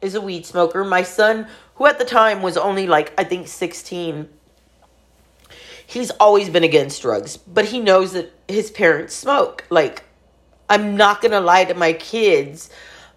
is 0.00 0.14
a 0.14 0.20
weed 0.20 0.46
smoker. 0.46 0.84
My 0.84 1.02
son 1.02 1.46
who 1.74 1.86
at 1.86 1.98
the 1.98 2.04
time 2.04 2.42
was 2.42 2.56
only 2.56 2.86
like, 2.86 3.12
I 3.18 3.24
think 3.24 3.48
16, 3.48 4.28
he's 5.86 6.10
always 6.12 6.48
been 6.48 6.64
against 6.64 7.02
drugs, 7.02 7.36
but 7.36 7.66
he 7.66 7.80
knows 7.80 8.12
that 8.12 8.32
his 8.48 8.70
parents 8.70 9.14
smoke. 9.14 9.64
Like, 9.68 10.04
I'm 10.72 10.96
not 10.96 11.20
going 11.20 11.32
to 11.32 11.40
lie 11.40 11.66
to 11.66 11.74
my 11.74 11.92
kids. 11.92 12.70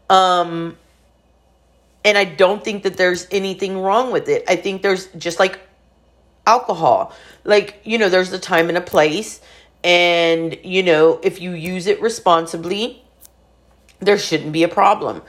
Um, 0.09 0.77
and 2.03 2.17
I 2.17 2.25
don't 2.25 2.61
think 2.61 2.83
that 2.83 2.97
there's 2.97 3.27
anything 3.31 3.79
wrong 3.79 4.11
with 4.11 4.27
it. 4.27 4.43
I 4.49 4.57
think 4.57 4.81
there's 4.81 5.07
just 5.13 5.39
like 5.39 5.61
alcohol. 6.45 7.13
Like, 7.45 7.79
you 7.85 7.97
know, 7.97 8.09
there's 8.09 8.33
a 8.33 8.39
time 8.39 8.67
and 8.67 8.77
a 8.77 8.81
place. 8.81 9.39
And, 9.85 10.57
you 10.65 10.83
know, 10.83 11.21
if 11.23 11.39
you 11.39 11.51
use 11.51 11.87
it 11.87 12.01
responsibly, 12.01 13.01
there 13.99 14.17
shouldn't 14.17 14.51
be 14.51 14.63
a 14.63 14.67
problem. 14.67 15.21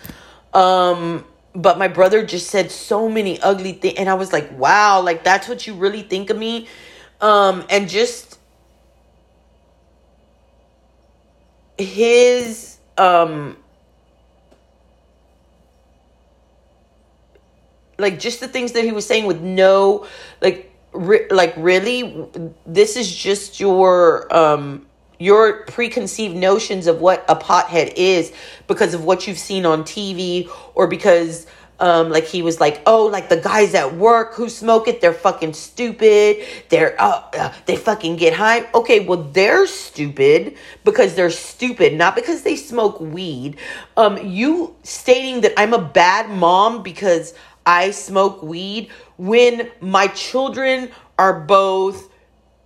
Um, 0.53 1.25
but 1.55 1.79
my 1.79 1.87
brother 1.87 2.27
just 2.27 2.51
said 2.51 2.73
so 2.73 3.09
many 3.09 3.41
ugly 3.41 3.73
things 3.73 3.95
and 3.97 4.11
i 4.11 4.15
was 4.15 4.31
like 4.31 4.47
wow 4.59 5.01
like 5.01 5.25
that's 5.25 5.49
what 5.49 5.67
you 5.67 5.73
really 5.73 6.03
think 6.03 6.29
of 6.29 6.37
me 6.37 6.69
um 7.23 7.65
and 7.71 7.89
just 7.89 8.36
his 11.79 12.79
um 12.99 13.57
like 17.99 18.19
just 18.19 18.41
the 18.41 18.49
things 18.49 18.73
that 18.73 18.85
he 18.85 18.93
was 18.93 19.07
saying 19.07 19.27
with 19.27 19.41
no 19.41 20.07
like 20.41 20.73
re- 20.93 21.27
like 21.31 21.55
really 21.57 22.29
this 22.67 22.97
is 22.97 23.15
just 23.15 23.61
your 23.61 24.35
um 24.35 24.87
your 25.19 25.63
preconceived 25.65 26.37
notions 26.37 26.87
of 26.87 27.01
what 27.01 27.25
a 27.29 27.37
pothead 27.37 27.93
is 27.97 28.33
because 28.67 28.93
of 28.93 29.05
what 29.05 29.27
you've 29.27 29.39
seen 29.39 29.65
on 29.65 29.83
TV 29.83 30.51
or 30.75 30.87
because 30.87 31.47
um 31.79 32.11
like 32.11 32.25
he 32.25 32.43
was 32.43 32.61
like 32.61 32.83
oh 32.87 33.07
like 33.07 33.29
the 33.29 33.37
guys 33.37 33.75
at 33.75 33.97
work 33.97 34.35
who 34.35 34.49
smoke 34.49 34.89
it 34.89 35.01
they're 35.01 35.13
fucking 35.13 35.53
stupid. 35.53 36.45
They're 36.69 37.01
uh, 37.01 37.23
uh, 37.35 37.53
they 37.67 37.77
fucking 37.77 38.17
get 38.17 38.33
high. 38.33 38.69
Okay 38.73 39.01
well 39.01 39.23
they're 39.23 39.67
stupid 39.67 40.57
because 40.85 41.15
they're 41.15 41.31
stupid 41.31 41.95
not 41.95 42.15
because 42.15 42.43
they 42.43 42.57
smoke 42.57 43.01
weed. 43.01 43.57
Um 43.97 44.19
you 44.19 44.77
stating 44.83 45.43
that 45.43 45.53
I'm 45.57 45.75
a 45.75 45.83
bad 45.83 46.31
mom 46.31 46.83
because 46.83 47.35
I 47.67 47.91
smoke 47.91 48.43
weed 48.43 48.91
when 49.17 49.71
my 49.81 50.07
children 50.09 50.91
are 51.19 51.41
both 51.41 52.11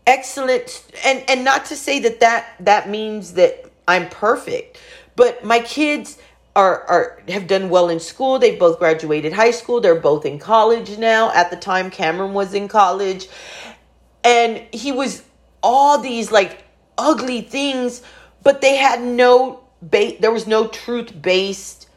excellent 0.07 0.85
and 1.05 1.25
and 1.29 1.45
not 1.45 1.65
to 1.67 1.77
say 1.77 1.99
that 2.01 2.21
that 2.21 2.55
that 2.61 2.89
means 2.89 3.35
that 3.35 3.65
I'm 3.87 4.09
perfect 4.09 4.79
but 5.17 5.45
my 5.45 5.61
kids 5.61 6.19
are 6.57 6.83
are 6.83 7.23
have 7.29 7.47
done 7.47 7.71
well 7.71 7.89
in 7.89 8.01
school. 8.01 8.39
They've 8.39 8.59
both 8.59 8.79
graduated 8.79 9.33
high 9.33 9.53
school. 9.53 9.81
They're 9.81 9.95
both 10.01 10.27
in 10.27 10.39
college 10.39 10.99
now. 10.99 11.31
At 11.33 11.51
the 11.51 11.57
time 11.57 11.91
Cameron 11.91 12.33
was 12.33 12.55
in 12.55 12.69
college. 12.69 13.29
And 14.25 14.63
he 14.73 14.93
was 14.93 15.23
all 15.63 15.99
these 15.99 16.31
like 16.31 16.65
ugly 16.99 17.41
things 17.41 18.03
but 18.43 18.61
they 18.61 18.77
had 18.77 19.03
no 19.03 19.61
bait 19.89 20.21
there 20.21 20.31
was 20.31 20.47
no 20.47 20.67
truth 20.69 21.21
based 21.21 21.89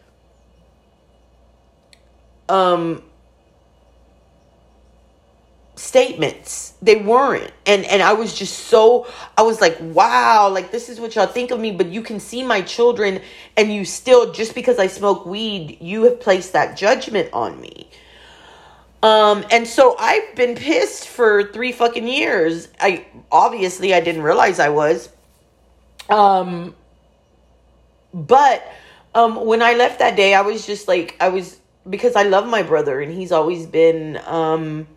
um 2.49 3.03
statements. 5.75 6.73
They 6.81 6.97
weren't. 6.97 7.51
And 7.65 7.85
and 7.85 8.01
I 8.01 8.13
was 8.13 8.33
just 8.37 8.67
so 8.67 9.07
I 9.37 9.41
was 9.41 9.59
like, 9.59 9.77
wow, 9.79 10.49
like 10.49 10.71
this 10.71 10.89
is 10.89 10.99
what 10.99 11.15
y'all 11.15 11.27
think 11.27 11.51
of 11.51 11.59
me, 11.59 11.71
but 11.71 11.87
you 11.87 12.01
can 12.01 12.19
see 12.19 12.43
my 12.43 12.61
children 12.61 13.21
and 13.57 13.73
you 13.73 13.85
still 13.85 14.31
just 14.31 14.53
because 14.55 14.79
I 14.79 14.87
smoke 14.87 15.25
weed, 15.25 15.79
you 15.81 16.03
have 16.03 16.19
placed 16.19 16.53
that 16.53 16.77
judgment 16.77 17.29
on 17.33 17.59
me. 17.59 17.89
Um 19.01 19.45
and 19.51 19.67
so 19.67 19.95
I've 19.97 20.35
been 20.35 20.55
pissed 20.55 21.07
for 21.07 21.51
3 21.51 21.71
fucking 21.71 22.07
years. 22.07 22.67
I 22.79 23.05
obviously 23.31 23.93
I 23.93 23.99
didn't 23.99 24.21
realize 24.21 24.59
I 24.59 24.69
was. 24.69 25.09
Um 26.09 26.75
but 28.13 28.63
um 29.15 29.43
when 29.43 29.63
I 29.63 29.73
left 29.73 29.99
that 29.99 30.15
day, 30.15 30.35
I 30.35 30.41
was 30.41 30.67
just 30.67 30.87
like 30.87 31.15
I 31.19 31.29
was 31.29 31.59
because 31.89 32.15
I 32.15 32.23
love 32.23 32.47
my 32.47 32.61
brother 32.61 33.01
and 33.01 33.11
he's 33.11 33.31
always 33.31 33.65
been 33.65 34.19
um 34.25 34.87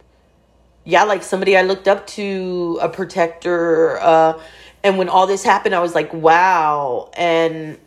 yeah, 0.86 1.02
like 1.02 1.24
somebody 1.24 1.56
I 1.56 1.62
looked 1.62 1.88
up 1.88 2.06
to, 2.08 2.78
a 2.80 2.88
protector. 2.88 3.98
Uh, 4.00 4.40
and 4.84 4.96
when 4.98 5.08
all 5.08 5.26
this 5.26 5.42
happened, 5.42 5.74
I 5.74 5.80
was 5.80 5.96
like, 5.96 6.14
wow. 6.14 7.10
And, 7.14 7.78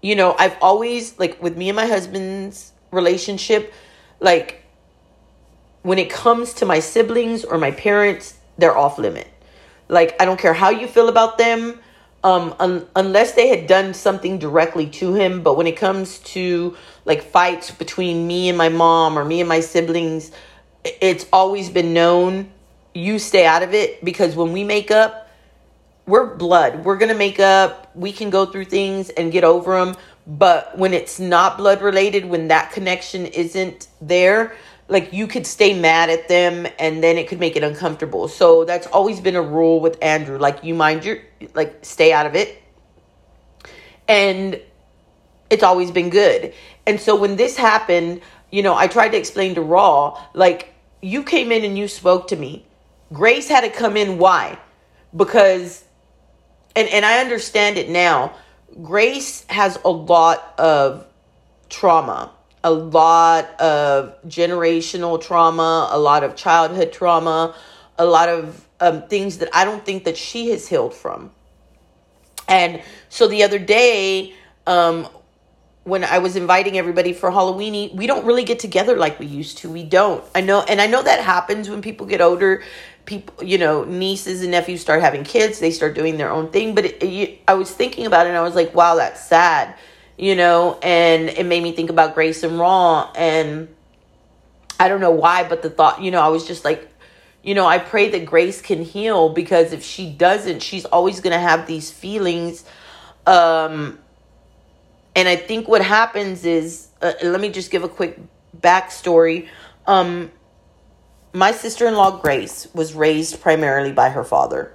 you 0.00 0.16
know, 0.16 0.34
I've 0.38 0.56
always, 0.62 1.18
like, 1.18 1.40
with 1.42 1.54
me 1.54 1.68
and 1.68 1.76
my 1.76 1.84
husband's 1.84 2.72
relationship, 2.90 3.74
like, 4.20 4.62
when 5.82 5.98
it 5.98 6.08
comes 6.08 6.54
to 6.54 6.66
my 6.66 6.80
siblings 6.80 7.44
or 7.44 7.58
my 7.58 7.72
parents, 7.72 8.34
they're 8.56 8.76
off 8.76 8.98
limit. 8.98 9.28
Like, 9.88 10.20
I 10.20 10.24
don't 10.24 10.40
care 10.40 10.54
how 10.54 10.70
you 10.70 10.86
feel 10.86 11.10
about 11.10 11.36
them, 11.36 11.78
um, 12.24 12.54
un- 12.58 12.86
unless 12.96 13.32
they 13.32 13.48
had 13.48 13.66
done 13.66 13.92
something 13.92 14.38
directly 14.38 14.86
to 14.86 15.12
him. 15.12 15.42
But 15.42 15.58
when 15.58 15.66
it 15.66 15.76
comes 15.76 16.20
to, 16.20 16.74
like, 17.04 17.22
fights 17.22 17.70
between 17.70 18.26
me 18.26 18.48
and 18.48 18.56
my 18.56 18.70
mom 18.70 19.18
or 19.18 19.26
me 19.26 19.40
and 19.40 19.48
my 19.48 19.60
siblings, 19.60 20.32
it's 21.00 21.26
always 21.32 21.70
been 21.70 21.92
known 21.92 22.50
you 22.94 23.18
stay 23.18 23.46
out 23.46 23.62
of 23.62 23.74
it 23.74 24.04
because 24.04 24.34
when 24.34 24.52
we 24.52 24.64
make 24.64 24.90
up 24.90 25.26
we're 26.06 26.36
blood. 26.36 26.86
We're 26.86 26.96
gonna 26.96 27.12
make 27.12 27.38
up. 27.38 27.90
We 27.94 28.12
can 28.12 28.30
go 28.30 28.46
through 28.46 28.64
things 28.64 29.10
and 29.10 29.30
get 29.30 29.44
over 29.44 29.78
them 29.78 29.94
but 30.26 30.76
when 30.76 30.92
it's 30.92 31.18
not 31.18 31.56
blood 31.56 31.80
related 31.80 32.26
when 32.26 32.48
that 32.48 32.70
connection 32.72 33.24
isn't 33.24 33.88
there 34.02 34.54
like 34.86 35.10
you 35.12 35.26
could 35.26 35.46
stay 35.46 35.78
mad 35.78 36.10
at 36.10 36.28
them 36.28 36.66
and 36.78 37.02
then 37.02 37.16
it 37.16 37.28
could 37.28 37.40
make 37.40 37.56
it 37.56 37.62
uncomfortable. 37.62 38.28
So 38.28 38.64
that's 38.64 38.86
always 38.88 39.20
been 39.20 39.36
a 39.36 39.42
rule 39.42 39.80
with 39.80 40.02
andrew. 40.02 40.38
Like 40.38 40.64
you 40.64 40.74
mind 40.74 41.04
your 41.04 41.18
like 41.54 41.78
stay 41.84 42.12
out 42.12 42.26
of 42.26 42.34
it. 42.34 42.62
And 44.06 44.60
it's 45.50 45.62
always 45.62 45.90
been 45.90 46.08
good. 46.10 46.54
And 46.86 46.98
so 46.98 47.16
when 47.16 47.36
this 47.36 47.56
happened 47.56 48.22
you 48.50 48.62
know, 48.62 48.74
I 48.74 48.86
tried 48.86 49.10
to 49.10 49.18
explain 49.18 49.54
to 49.56 49.62
Raw, 49.62 50.22
like, 50.34 50.72
you 51.00 51.22
came 51.22 51.52
in 51.52 51.64
and 51.64 51.78
you 51.78 51.88
spoke 51.88 52.28
to 52.28 52.36
me. 52.36 52.64
Grace 53.12 53.48
had 53.48 53.62
to 53.62 53.70
come 53.70 53.96
in. 53.96 54.18
Why? 54.18 54.58
Because, 55.14 55.84
and, 56.76 56.88
and 56.88 57.04
I 57.04 57.20
understand 57.20 57.78
it 57.78 57.88
now. 57.88 58.34
Grace 58.82 59.44
has 59.48 59.78
a 59.84 59.90
lot 59.90 60.54
of 60.58 61.06
trauma, 61.68 62.32
a 62.62 62.70
lot 62.70 63.60
of 63.60 64.20
generational 64.26 65.20
trauma, 65.20 65.88
a 65.90 65.98
lot 65.98 66.22
of 66.22 66.36
childhood 66.36 66.92
trauma, 66.92 67.54
a 67.98 68.04
lot 68.04 68.28
of 68.28 68.66
um, 68.80 69.02
things 69.08 69.38
that 69.38 69.48
I 69.52 69.64
don't 69.64 69.84
think 69.84 70.04
that 70.04 70.16
she 70.16 70.50
has 70.50 70.68
healed 70.68 70.94
from. 70.94 71.30
And 72.46 72.82
so 73.08 73.28
the 73.28 73.42
other 73.42 73.58
day, 73.58 74.34
um, 74.66 75.08
when 75.88 76.04
I 76.04 76.18
was 76.18 76.36
inviting 76.36 76.78
everybody 76.78 77.12
for 77.12 77.30
Halloween, 77.30 77.96
we 77.96 78.06
don't 78.06 78.26
really 78.26 78.44
get 78.44 78.58
together 78.58 78.96
like 78.96 79.18
we 79.18 79.26
used 79.26 79.58
to. 79.58 79.70
We 79.70 79.84
don't. 79.84 80.24
I 80.34 80.40
know, 80.40 80.62
and 80.62 80.80
I 80.80 80.86
know 80.86 81.02
that 81.02 81.20
happens 81.20 81.68
when 81.68 81.82
people 81.82 82.06
get 82.06 82.20
older. 82.20 82.62
People, 83.06 83.42
you 83.42 83.56
know, 83.58 83.84
nieces 83.84 84.42
and 84.42 84.50
nephews 84.50 84.80
start 84.80 85.00
having 85.00 85.24
kids. 85.24 85.58
They 85.60 85.70
start 85.70 85.94
doing 85.94 86.18
their 86.18 86.30
own 86.30 86.50
thing. 86.50 86.74
But 86.74 86.84
it, 86.84 87.02
it, 87.02 87.40
I 87.48 87.54
was 87.54 87.70
thinking 87.70 88.06
about 88.06 88.26
it, 88.26 88.30
and 88.30 88.38
I 88.38 88.42
was 88.42 88.54
like, 88.54 88.74
wow, 88.74 88.96
that's 88.96 89.24
sad, 89.24 89.74
you 90.16 90.36
know. 90.36 90.78
And 90.82 91.30
it 91.30 91.46
made 91.46 91.62
me 91.62 91.72
think 91.72 91.90
about 91.90 92.14
Grace 92.14 92.42
and 92.42 92.58
Raw, 92.58 93.10
and 93.16 93.68
I 94.78 94.88
don't 94.88 95.00
know 95.00 95.10
why, 95.10 95.48
but 95.48 95.62
the 95.62 95.70
thought, 95.70 96.02
you 96.02 96.10
know, 96.10 96.20
I 96.20 96.28
was 96.28 96.46
just 96.46 96.64
like, 96.64 96.88
you 97.42 97.54
know, 97.54 97.66
I 97.66 97.78
pray 97.78 98.10
that 98.10 98.26
Grace 98.26 98.60
can 98.60 98.82
heal 98.82 99.30
because 99.30 99.72
if 99.72 99.82
she 99.82 100.10
doesn't, 100.10 100.60
she's 100.60 100.84
always 100.84 101.20
going 101.20 101.32
to 101.32 101.38
have 101.38 101.66
these 101.66 101.90
feelings. 101.90 102.64
Um, 103.26 103.98
and 105.18 105.26
I 105.26 105.34
think 105.34 105.66
what 105.66 105.82
happens 105.82 106.44
is, 106.44 106.86
uh, 107.02 107.12
let 107.24 107.40
me 107.40 107.48
just 107.48 107.72
give 107.72 107.82
a 107.82 107.88
quick 107.88 108.20
backstory. 108.56 109.48
Um, 109.84 110.30
my 111.32 111.50
sister 111.50 111.88
in 111.88 111.94
law, 111.94 112.20
Grace, 112.20 112.68
was 112.72 112.94
raised 112.94 113.40
primarily 113.40 113.90
by 113.90 114.10
her 114.10 114.22
father. 114.22 114.72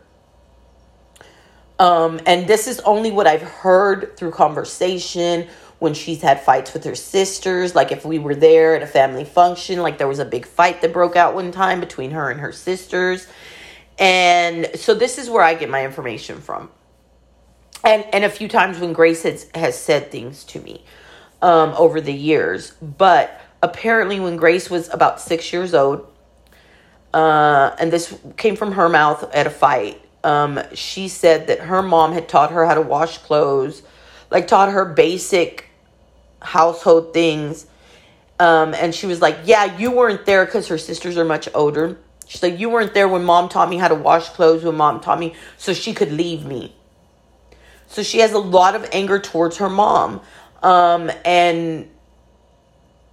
Um, 1.80 2.20
and 2.26 2.46
this 2.46 2.68
is 2.68 2.82
only 2.82 3.10
what 3.10 3.26
I've 3.26 3.42
heard 3.42 4.18
through 4.18 4.32
conversation 4.32 5.48
when 5.80 5.94
she's 5.94 6.22
had 6.22 6.42
fights 6.42 6.74
with 6.74 6.84
her 6.84 6.96
sisters. 6.96 7.74
Like 7.74 7.94
if 7.94 8.04
we 8.04 8.20
were 8.20 8.36
there 8.36 8.76
at 8.76 8.84
a 8.84 8.88
family 8.88 9.24
function, 9.24 9.82
like 9.82 9.98
there 9.98 10.10
was 10.10 10.20
a 10.20 10.26
big 10.26 10.46
fight 10.46 10.82
that 10.82 10.92
broke 10.92 11.16
out 11.16 11.36
one 11.36 11.54
time 11.54 11.80
between 11.80 12.12
her 12.12 12.30
and 12.30 12.42
her 12.42 12.52
sisters. 12.52 13.28
And 13.98 14.72
so 14.76 14.94
this 14.94 15.18
is 15.18 15.30
where 15.30 15.42
I 15.42 15.54
get 15.54 15.70
my 15.70 15.86
information 15.86 16.42
from 16.42 16.70
and 17.84 18.06
and 18.14 18.24
a 18.24 18.30
few 18.30 18.48
times 18.48 18.80
when 18.80 18.94
Grace 18.94 19.24
has 19.24 19.48
has 19.56 19.78
said 19.78 20.12
things 20.12 20.44
to 20.46 20.62
me 20.62 20.84
um, 21.42 21.74
over 21.78 22.02
the 22.02 22.14
years. 22.14 22.72
But 22.82 23.40
apparently, 23.62 24.20
when 24.20 24.38
Grace 24.38 24.70
was 24.70 24.90
about 24.90 25.22
six 25.22 25.52
years 25.54 25.74
old, 25.74 26.08
uh, 27.14 27.76
and 27.80 27.92
this 27.92 28.18
came 28.38 28.56
from 28.56 28.74
her 28.74 28.90
mouth 28.90 29.24
at 29.34 29.48
a 29.48 29.52
fight, 29.52 30.02
um, 30.24 30.60
she 30.74 31.08
said 31.08 31.48
that 31.48 31.62
her 31.62 31.82
mom 31.84 32.14
had 32.14 32.30
taught 32.30 32.52
her 32.52 32.66
how 32.66 32.76
to 32.76 32.82
wash 32.82 33.20
clothes, 33.20 33.84
like 34.32 34.48
taught 34.48 34.72
her 34.72 34.86
basic 34.86 35.70
household 36.42 37.14
things. 37.14 37.68
Um, 38.40 38.74
and 38.74 38.96
she 38.96 39.06
was 39.08 39.22
like, 39.22 39.38
"Yeah, 39.46 39.78
you 39.78 39.92
weren't 39.92 40.26
there 40.26 40.46
because 40.46 40.68
her 40.70 40.78
sisters 40.78 41.18
are 41.18 41.26
much 41.26 41.50
older." 41.54 41.98
She's 42.28 42.42
like, 42.42 42.60
"You 42.60 42.70
weren't 42.70 42.94
there 42.94 43.08
when 43.08 43.24
mom 43.26 43.50
taught 43.50 43.70
me 43.70 43.78
how 43.78 43.90
to 43.90 43.96
wash 43.96 44.30
clothes. 44.30 44.64
When 44.64 44.76
mom 44.76 45.02
taught 45.02 45.20
me, 45.20 45.36
so 45.58 45.74
she 45.74 45.94
could 45.94 46.12
leave 46.12 46.46
me." 46.46 46.76
So 47.94 48.02
she 48.02 48.22
has 48.22 48.34
a 48.34 48.40
lot 48.40 48.74
of 48.74 48.90
anger 48.92 49.20
towards 49.20 49.58
her 49.58 49.70
mom. 49.70 50.20
Um, 50.64 51.12
and 51.24 51.88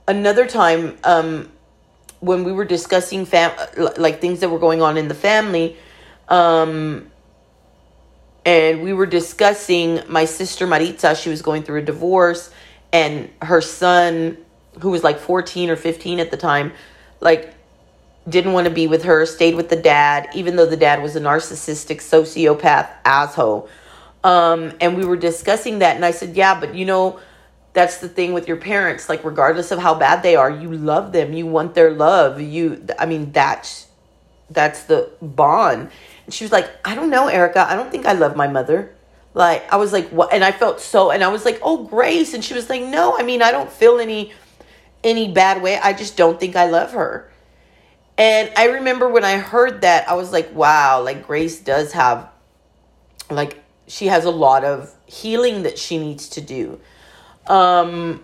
another 0.08 0.46
time, 0.46 0.96
um, 1.04 1.52
when 2.20 2.44
we 2.44 2.52
were 2.52 2.64
discussing 2.64 3.26
fam 3.26 3.52
like 3.98 4.22
things 4.22 4.40
that 4.40 4.48
were 4.48 4.58
going 4.58 4.80
on 4.80 4.96
in 4.96 5.08
the 5.08 5.14
family, 5.14 5.76
um, 6.28 7.10
and 8.46 8.82
we 8.82 8.94
were 8.94 9.04
discussing 9.04 10.00
my 10.08 10.24
sister 10.24 10.66
Maritza, 10.66 11.14
she 11.14 11.28
was 11.28 11.42
going 11.42 11.62
through 11.62 11.80
a 11.80 11.84
divorce, 11.84 12.50
and 12.90 13.28
her 13.42 13.60
son, 13.60 14.38
who 14.80 14.92
was 14.92 15.04
like 15.04 15.18
14 15.18 15.68
or 15.68 15.76
15 15.76 16.20
at 16.20 16.30
the 16.30 16.38
time, 16.38 16.72
like 17.20 17.52
didn't 18.26 18.54
want 18.54 18.66
to 18.66 18.72
be 18.72 18.86
with 18.86 19.02
her, 19.02 19.26
stayed 19.26 19.56
with 19.56 19.68
the 19.68 19.76
dad, 19.76 20.30
even 20.34 20.56
though 20.56 20.64
the 20.64 20.78
dad 20.78 21.02
was 21.02 21.16
a 21.16 21.20
narcissistic 21.20 21.98
sociopath 21.98 22.88
asshole. 23.04 23.68
Um, 24.22 24.72
and 24.80 24.96
we 24.96 25.04
were 25.04 25.16
discussing 25.16 25.78
that, 25.78 25.96
and 25.96 26.04
I 26.04 26.10
said, 26.10 26.36
Yeah, 26.36 26.58
but 26.58 26.74
you 26.74 26.84
know, 26.84 27.20
that's 27.72 27.98
the 27.98 28.08
thing 28.08 28.32
with 28.32 28.48
your 28.48 28.56
parents. 28.56 29.08
Like, 29.08 29.24
regardless 29.24 29.70
of 29.70 29.78
how 29.78 29.94
bad 29.94 30.22
they 30.22 30.36
are, 30.36 30.50
you 30.50 30.72
love 30.72 31.12
them. 31.12 31.32
You 31.32 31.46
want 31.46 31.74
their 31.74 31.90
love. 31.90 32.40
You, 32.40 32.84
I 32.98 33.06
mean, 33.06 33.32
that's 33.32 33.86
that's 34.50 34.84
the 34.84 35.10
bond. 35.22 35.90
And 36.26 36.34
she 36.34 36.44
was 36.44 36.52
like, 36.52 36.68
I 36.84 36.94
don't 36.94 37.10
know, 37.10 37.28
Erica. 37.28 37.66
I 37.68 37.76
don't 37.76 37.90
think 37.90 38.06
I 38.06 38.12
love 38.12 38.36
my 38.36 38.48
mother. 38.48 38.94
Like, 39.32 39.72
I 39.72 39.76
was 39.76 39.92
like, 39.92 40.08
what? 40.08 40.32
And 40.32 40.42
I 40.42 40.50
felt 40.50 40.80
so, 40.80 41.10
and 41.10 41.22
I 41.22 41.28
was 41.28 41.44
like, 41.44 41.60
oh, 41.62 41.84
Grace. 41.84 42.34
And 42.34 42.44
she 42.44 42.54
was 42.54 42.68
like, 42.68 42.82
no, 42.82 43.16
I 43.16 43.22
mean, 43.22 43.42
I 43.42 43.52
don't 43.52 43.70
feel 43.70 43.98
any 43.98 44.32
any 45.02 45.32
bad 45.32 45.62
way. 45.62 45.78
I 45.78 45.92
just 45.92 46.16
don't 46.16 46.38
think 46.38 46.56
I 46.56 46.66
love 46.66 46.92
her. 46.92 47.30
And 48.18 48.52
I 48.56 48.66
remember 48.66 49.08
when 49.08 49.24
I 49.24 49.38
heard 49.38 49.80
that, 49.80 50.08
I 50.08 50.14
was 50.14 50.30
like, 50.30 50.52
wow, 50.54 51.02
like 51.02 51.26
Grace 51.26 51.60
does 51.60 51.92
have 51.92 52.28
like 53.30 53.62
she 53.90 54.06
has 54.06 54.24
a 54.24 54.30
lot 54.30 54.64
of 54.64 54.94
healing 55.06 55.64
that 55.64 55.76
she 55.76 55.98
needs 55.98 56.28
to 56.30 56.40
do. 56.40 56.80
Um, 57.48 58.22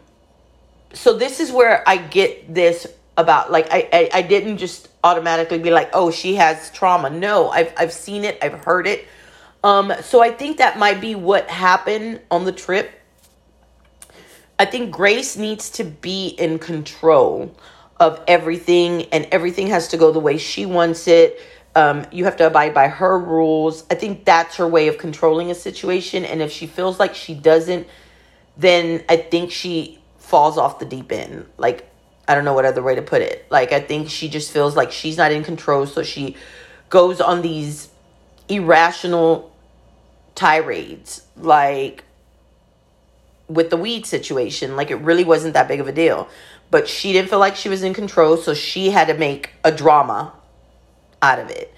so 0.92 1.18
this 1.18 1.40
is 1.40 1.50
where 1.50 1.82
I 1.86 1.96
get 1.96 2.54
this 2.54 2.86
about 3.16 3.50
like 3.50 3.66
I, 3.70 3.88
I, 3.92 4.10
I 4.14 4.22
didn't 4.22 4.58
just 4.58 4.88
automatically 5.02 5.58
be 5.58 5.70
like, 5.70 5.90
oh, 5.92 6.10
she 6.10 6.36
has 6.36 6.70
trauma. 6.70 7.10
No, 7.10 7.50
I've 7.50 7.72
I've 7.76 7.92
seen 7.92 8.24
it, 8.24 8.38
I've 8.40 8.64
heard 8.64 8.86
it. 8.86 9.06
Um, 9.64 9.92
so 10.02 10.22
I 10.22 10.30
think 10.30 10.58
that 10.58 10.78
might 10.78 11.00
be 11.00 11.16
what 11.16 11.50
happened 11.50 12.20
on 12.30 12.44
the 12.44 12.52
trip. 12.52 12.90
I 14.58 14.64
think 14.66 14.92
Grace 14.92 15.36
needs 15.36 15.70
to 15.70 15.84
be 15.84 16.28
in 16.28 16.60
control 16.60 17.54
of 17.98 18.22
everything, 18.28 19.06
and 19.06 19.26
everything 19.32 19.66
has 19.68 19.88
to 19.88 19.96
go 19.96 20.12
the 20.12 20.20
way 20.20 20.38
she 20.38 20.64
wants 20.64 21.08
it 21.08 21.40
um, 21.76 22.06
you 22.10 22.24
have 22.24 22.36
to 22.38 22.46
abide 22.46 22.74
by 22.74 22.88
her 22.88 23.18
rules. 23.18 23.84
I 23.90 23.94
think 23.94 24.24
that's 24.24 24.56
her 24.56 24.66
way 24.66 24.88
of 24.88 24.98
controlling 24.98 25.50
a 25.50 25.54
situation. 25.54 26.24
And 26.24 26.42
if 26.42 26.50
she 26.50 26.66
feels 26.66 26.98
like 26.98 27.14
she 27.14 27.34
doesn't, 27.34 27.86
then 28.56 29.04
I 29.08 29.18
think 29.18 29.52
she 29.52 30.00
falls 30.18 30.58
off 30.58 30.78
the 30.78 30.86
deep 30.86 31.12
end. 31.12 31.46
Like, 31.58 31.88
I 32.26 32.34
don't 32.34 32.44
know 32.44 32.54
what 32.54 32.64
other 32.64 32.82
way 32.82 32.94
to 32.96 33.02
put 33.02 33.22
it. 33.22 33.46
Like 33.50 33.72
I 33.72 33.80
think 33.80 34.08
she 34.10 34.28
just 34.28 34.50
feels 34.50 34.74
like 34.74 34.90
she's 34.90 35.16
not 35.16 35.30
in 35.30 35.44
control, 35.44 35.86
so 35.86 36.02
she 36.02 36.34
goes 36.88 37.20
on 37.20 37.42
these 37.42 37.88
irrational 38.48 39.52
tirades 40.34 41.26
like 41.36 42.04
with 43.48 43.70
the 43.70 43.76
weed 43.76 44.04
situation 44.04 44.76
like 44.76 44.90
it 44.90 44.96
really 44.96 45.24
wasn't 45.24 45.54
that 45.54 45.66
big 45.66 45.80
of 45.80 45.88
a 45.88 45.92
deal 45.92 46.28
but 46.70 46.86
she 46.88 47.12
didn't 47.12 47.30
feel 47.30 47.38
like 47.38 47.56
she 47.56 47.68
was 47.68 47.82
in 47.82 47.94
control 47.94 48.36
so 48.36 48.52
she 48.52 48.90
had 48.90 49.08
to 49.08 49.14
make 49.14 49.50
a 49.64 49.72
drama 49.72 50.32
out 51.22 51.38
of 51.38 51.50
it 51.50 51.72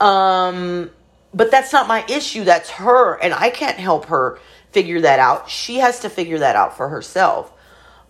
um 0.00 0.90
but 1.32 1.50
that's 1.50 1.72
not 1.72 1.88
my 1.88 2.04
issue 2.08 2.44
that's 2.44 2.70
her 2.70 3.14
and 3.20 3.32
i 3.34 3.50
can't 3.50 3.78
help 3.78 4.06
her 4.06 4.38
figure 4.72 5.00
that 5.00 5.18
out 5.18 5.48
she 5.48 5.76
has 5.76 6.00
to 6.00 6.08
figure 6.08 6.38
that 6.38 6.56
out 6.56 6.76
for 6.76 6.88
herself 6.88 7.52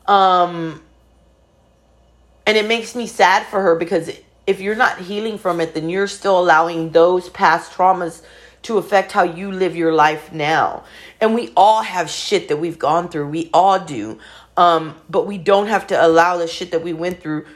um 0.06 0.82
and 2.46 2.56
it 2.56 2.66
makes 2.66 2.94
me 2.94 3.06
sad 3.06 3.46
for 3.46 3.60
her 3.60 3.74
because 3.76 4.10
if 4.46 4.60
you're 4.60 4.74
not 4.74 4.98
healing 4.98 5.38
from 5.38 5.60
it 5.60 5.74
then 5.74 5.88
you're 5.88 6.06
still 6.06 6.38
allowing 6.38 6.90
those 6.90 7.28
past 7.30 7.72
traumas 7.72 8.22
to 8.64 8.78
affect 8.78 9.12
how 9.12 9.22
you 9.22 9.52
live 9.52 9.76
your 9.76 9.92
life 9.92 10.32
now. 10.32 10.84
And 11.20 11.34
we 11.34 11.52
all 11.56 11.82
have 11.82 12.10
shit 12.10 12.48
that 12.48 12.56
we've 12.56 12.78
gone 12.78 13.08
through. 13.08 13.28
We 13.28 13.50
all 13.52 13.78
do. 13.78 14.18
Um, 14.56 14.96
but 15.08 15.26
we 15.26 15.38
don't 15.38 15.66
have 15.68 15.86
to 15.88 16.06
allow 16.06 16.38
the 16.38 16.46
shit 16.46 16.70
that 16.72 16.82
we 16.82 16.92
went 16.92 17.20
through 17.20 17.46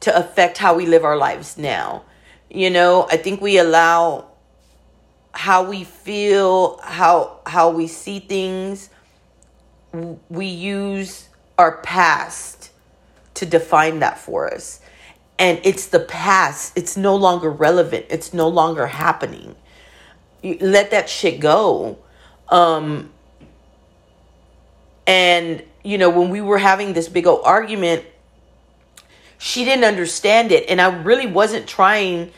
to 0.00 0.16
affect 0.16 0.58
how 0.58 0.74
we 0.74 0.84
live 0.84 1.04
our 1.04 1.16
lives 1.16 1.56
now. 1.56 2.02
You 2.52 2.70
know, 2.70 3.06
I 3.10 3.16
think 3.16 3.40
we 3.40 3.58
allow 3.58 4.28
how 5.32 5.68
we 5.68 5.84
feel, 5.84 6.78
how 6.82 7.40
how 7.46 7.70
we 7.70 7.86
see 7.86 8.18
things. 8.20 8.90
We 10.28 10.46
use 10.46 11.28
our 11.58 11.78
past 11.78 12.70
to 13.34 13.46
define 13.46 14.00
that 14.00 14.18
for 14.18 14.52
us. 14.52 14.80
And 15.38 15.60
it's 15.64 15.86
the 15.86 16.00
past. 16.00 16.76
It's 16.76 16.96
no 16.96 17.16
longer 17.16 17.50
relevant. 17.50 18.06
It's 18.10 18.32
no 18.34 18.48
longer 18.48 18.86
happening 18.86 19.56
let 20.42 20.90
that 20.90 21.08
shit 21.08 21.40
go. 21.40 21.98
Um, 22.48 23.10
and, 25.06 25.62
you 25.82 25.98
know, 25.98 26.10
when 26.10 26.30
we 26.30 26.40
were 26.40 26.58
having 26.58 26.92
this 26.92 27.08
big 27.08 27.26
old 27.26 27.42
argument, 27.44 28.04
she 29.38 29.64
didn't 29.64 29.84
understand 29.84 30.52
it. 30.52 30.68
And 30.68 30.80
I 30.80 30.94
really 31.02 31.26
wasn't 31.26 31.66
trying 31.66 32.32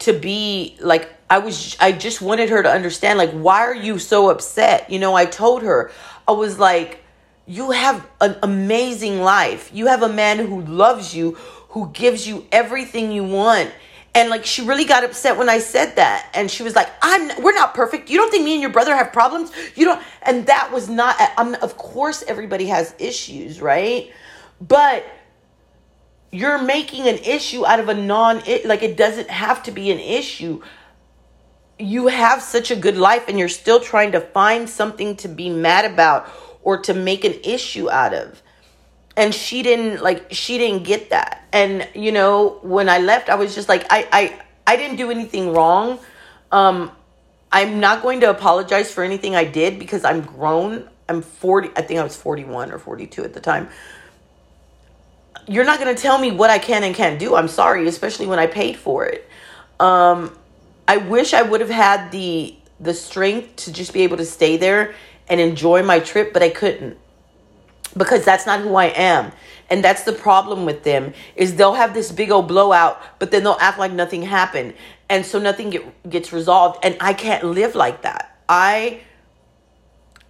to 0.00 0.12
be 0.12 0.76
like, 0.80 1.12
I 1.30 1.38
was, 1.38 1.76
I 1.80 1.92
just 1.92 2.22
wanted 2.22 2.50
her 2.50 2.62
to 2.62 2.70
understand, 2.70 3.18
like, 3.18 3.32
why 3.32 3.60
are 3.60 3.74
you 3.74 3.98
so 3.98 4.30
upset? 4.30 4.90
You 4.90 4.98
know, 4.98 5.14
I 5.14 5.26
told 5.26 5.62
her, 5.62 5.90
I 6.26 6.32
was 6.32 6.58
like, 6.58 7.04
you 7.46 7.70
have 7.70 8.06
an 8.20 8.36
amazing 8.42 9.20
life. 9.20 9.70
You 9.72 9.86
have 9.86 10.02
a 10.02 10.08
man 10.08 10.38
who 10.38 10.62
loves 10.62 11.14
you, 11.14 11.32
who 11.70 11.90
gives 11.90 12.26
you 12.26 12.46
everything 12.52 13.12
you 13.12 13.24
want 13.24 13.72
and 14.14 14.30
like 14.30 14.44
she 14.44 14.62
really 14.62 14.84
got 14.84 15.04
upset 15.04 15.36
when 15.36 15.48
I 15.48 15.58
said 15.58 15.96
that. 15.96 16.30
And 16.34 16.50
she 16.50 16.62
was 16.62 16.74
like, 16.74 16.88
"I'm 17.02 17.42
we're 17.42 17.54
not 17.54 17.74
perfect. 17.74 18.10
You 18.10 18.16
don't 18.18 18.30
think 18.30 18.44
me 18.44 18.54
and 18.54 18.60
your 18.60 18.72
brother 18.72 18.94
have 18.96 19.12
problems? 19.12 19.52
You 19.76 19.84
don't." 19.84 20.02
And 20.22 20.46
that 20.46 20.70
was 20.72 20.88
not 20.88 21.16
I'm 21.36 21.54
of 21.56 21.76
course 21.76 22.24
everybody 22.26 22.66
has 22.66 22.94
issues, 22.98 23.60
right? 23.60 24.10
But 24.60 25.06
you're 26.30 26.60
making 26.60 27.08
an 27.08 27.18
issue 27.18 27.66
out 27.66 27.80
of 27.80 27.88
a 27.88 27.94
non—it 27.94 28.66
like 28.66 28.82
it 28.82 28.96
doesn't 28.96 29.30
have 29.30 29.62
to 29.64 29.70
be 29.70 29.90
an 29.90 29.98
issue. 29.98 30.62
You 31.78 32.08
have 32.08 32.42
such 32.42 32.70
a 32.70 32.76
good 32.76 32.96
life 32.96 33.28
and 33.28 33.38
you're 33.38 33.48
still 33.48 33.80
trying 33.80 34.12
to 34.12 34.20
find 34.20 34.68
something 34.68 35.16
to 35.16 35.28
be 35.28 35.48
mad 35.48 35.84
about 35.84 36.28
or 36.62 36.78
to 36.82 36.94
make 36.94 37.24
an 37.24 37.34
issue 37.44 37.88
out 37.88 38.12
of. 38.12 38.42
And 39.16 39.34
she 39.34 39.62
didn't 39.62 40.02
like 40.02 40.26
she 40.30 40.58
didn't 40.58 40.84
get 40.84 41.10
that. 41.10 41.46
And 41.52 41.88
you 41.94 42.12
know 42.12 42.58
when 42.62 42.88
i 42.88 42.98
left 42.98 43.28
i 43.30 43.34
was 43.34 43.54
just 43.54 43.68
like 43.68 43.86
i 43.90 44.06
i 44.12 44.40
i 44.66 44.76
didn't 44.76 44.96
do 44.96 45.10
anything 45.10 45.52
wrong. 45.52 45.98
Um 46.52 46.92
i'm 47.50 47.80
not 47.80 48.02
going 48.02 48.20
to 48.20 48.28
apologize 48.28 48.92
for 48.92 49.02
anything 49.02 49.34
i 49.34 49.44
did 49.44 49.78
because 49.78 50.04
i'm 50.04 50.20
grown. 50.20 50.88
I'm 51.08 51.22
40 51.22 51.70
i 51.74 51.80
think 51.80 51.98
i 51.98 52.02
was 52.02 52.14
41 52.16 52.70
or 52.70 52.78
42 52.78 53.24
at 53.24 53.32
the 53.32 53.40
time 53.40 53.70
you're 55.48 55.64
not 55.64 55.80
going 55.80 55.94
to 55.94 56.00
tell 56.00 56.18
me 56.18 56.30
what 56.30 56.50
i 56.50 56.58
can 56.58 56.84
and 56.84 56.94
can't 56.94 57.18
do 57.18 57.34
i'm 57.34 57.48
sorry 57.48 57.86
especially 57.88 58.26
when 58.26 58.38
i 58.38 58.46
paid 58.46 58.76
for 58.76 59.06
it 59.06 59.28
um 59.80 60.36
i 60.86 60.96
wish 60.96 61.34
i 61.34 61.42
would 61.42 61.60
have 61.60 61.70
had 61.70 62.10
the 62.12 62.54
the 62.80 62.94
strength 62.94 63.56
to 63.56 63.72
just 63.72 63.92
be 63.92 64.02
able 64.02 64.16
to 64.16 64.24
stay 64.24 64.56
there 64.56 64.94
and 65.28 65.40
enjoy 65.40 65.82
my 65.82 65.98
trip 65.98 66.32
but 66.32 66.42
i 66.42 66.48
couldn't 66.48 66.96
because 67.96 68.24
that's 68.24 68.46
not 68.46 68.60
who 68.60 68.74
I 68.74 68.86
am. 68.86 69.32
And 69.70 69.84
that's 69.84 70.04
the 70.04 70.12
problem 70.12 70.64
with 70.64 70.84
them 70.84 71.12
is 71.36 71.56
they'll 71.56 71.74
have 71.74 71.92
this 71.92 72.10
big 72.10 72.30
old 72.30 72.48
blowout, 72.48 73.00
but 73.18 73.30
then 73.30 73.44
they'll 73.44 73.58
act 73.60 73.78
like 73.78 73.92
nothing 73.92 74.22
happened. 74.22 74.74
And 75.10 75.26
so 75.26 75.38
nothing 75.38 75.70
get, 75.70 76.10
gets 76.10 76.32
resolved. 76.32 76.78
And 76.82 76.96
I 77.00 77.12
can't 77.12 77.44
live 77.44 77.74
like 77.74 78.02
that. 78.02 78.38
I 78.48 79.00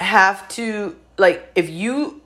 have 0.00 0.48
to 0.48 0.96
like 1.18 1.50
if 1.54 1.68
you 1.68 2.20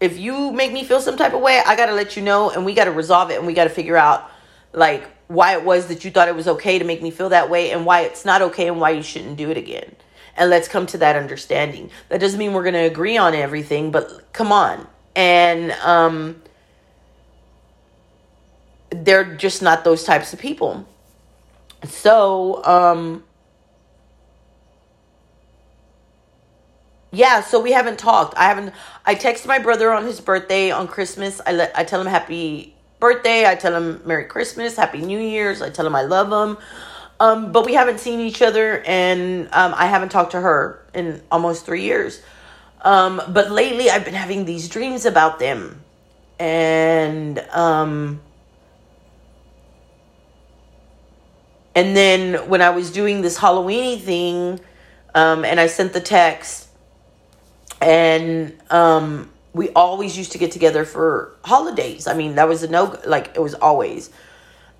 if 0.00 0.18
you 0.18 0.50
make 0.52 0.72
me 0.72 0.84
feel 0.84 1.00
some 1.00 1.16
type 1.16 1.34
of 1.34 1.40
way, 1.40 1.62
I 1.64 1.76
got 1.76 1.86
to 1.86 1.92
let 1.92 2.16
you 2.16 2.22
know 2.22 2.50
and 2.50 2.64
we 2.64 2.74
got 2.74 2.86
to 2.86 2.92
resolve 2.92 3.30
it 3.30 3.38
and 3.38 3.46
we 3.46 3.54
got 3.54 3.64
to 3.64 3.70
figure 3.70 3.96
out 3.96 4.30
like 4.72 5.08
why 5.28 5.56
it 5.56 5.64
was 5.64 5.86
that 5.88 6.04
you 6.04 6.10
thought 6.10 6.28
it 6.28 6.34
was 6.34 6.48
okay 6.48 6.78
to 6.78 6.84
make 6.84 7.02
me 7.02 7.10
feel 7.10 7.28
that 7.28 7.50
way 7.50 7.70
and 7.70 7.84
why 7.84 8.02
it's 8.02 8.24
not 8.24 8.42
okay 8.42 8.68
and 8.68 8.80
why 8.80 8.90
you 8.90 9.02
shouldn't 9.02 9.36
do 9.36 9.50
it 9.50 9.56
again 9.56 9.94
and 10.36 10.48
let's 10.50 10.68
come 10.68 10.86
to 10.86 10.98
that 10.98 11.16
understanding. 11.16 11.90
That 12.08 12.18
doesn't 12.18 12.38
mean 12.38 12.54
we're 12.54 12.62
going 12.62 12.74
to 12.74 12.80
agree 12.80 13.18
on 13.18 13.34
everything, 13.34 13.90
but 13.90 14.32
come 14.32 14.52
on. 14.52 14.86
And 15.14 15.72
um, 15.72 16.42
they're 18.90 19.36
just 19.36 19.60
not 19.60 19.84
those 19.84 20.04
types 20.04 20.32
of 20.32 20.38
people. 20.38 20.86
So, 21.84 22.64
um, 22.64 23.24
yeah, 27.12 27.40
so 27.40 27.60
we 27.60 27.72
haven't 27.72 27.98
talked. 27.98 28.36
I 28.36 28.44
haven't. 28.44 28.72
I 29.04 29.14
texted 29.14 29.46
my 29.46 29.58
brother 29.58 29.92
on 29.92 30.04
his 30.04 30.20
birthday 30.20 30.70
on 30.70 30.86
Christmas. 30.86 31.40
I 31.44 31.52
let 31.52 31.76
I 31.76 31.84
tell 31.84 32.00
him 32.00 32.06
happy 32.06 32.74
birthday. 33.00 33.46
I 33.46 33.56
tell 33.56 33.74
him 33.74 34.00
Merry 34.04 34.26
Christmas, 34.26 34.76
Happy 34.76 35.00
New 35.00 35.18
Year's. 35.18 35.60
I 35.60 35.70
tell 35.70 35.86
him 35.86 35.96
I 35.96 36.02
love 36.02 36.30
him. 36.30 36.58
Um, 37.18 37.52
but 37.52 37.66
we 37.66 37.74
haven't 37.74 38.00
seen 38.00 38.20
each 38.20 38.40
other, 38.40 38.82
and 38.86 39.46
um, 39.52 39.74
I 39.76 39.86
haven't 39.86 40.10
talked 40.10 40.32
to 40.32 40.40
her 40.40 40.82
in 40.94 41.20
almost 41.30 41.66
three 41.66 41.82
years. 41.82 42.22
Um, 42.80 43.20
but 43.28 43.50
lately, 43.50 43.90
I've 43.90 44.06
been 44.06 44.14
having 44.14 44.46
these 44.46 44.68
dreams 44.70 45.04
about 45.04 45.38
them, 45.38 45.82
and 46.38 47.38
um, 47.52 48.20
and 51.74 51.94
then 51.94 52.48
when 52.48 52.62
I 52.62 52.70
was 52.70 52.90
doing 52.90 53.20
this 53.20 53.36
Halloweeny 53.36 54.00
thing, 54.00 54.60
um, 55.14 55.44
and 55.44 55.60
I 55.60 55.66
sent 55.66 55.92
the 55.92 56.00
text, 56.00 56.69
and 57.80 58.56
um, 58.70 59.30
we 59.52 59.70
always 59.70 60.16
used 60.16 60.32
to 60.32 60.38
get 60.38 60.52
together 60.52 60.84
for 60.84 61.36
holidays. 61.44 62.06
I 62.06 62.14
mean, 62.14 62.36
that 62.36 62.48
was 62.48 62.62
a 62.62 62.68
no 62.68 62.98
like 63.06 63.32
it 63.34 63.40
was 63.40 63.54
always 63.54 64.10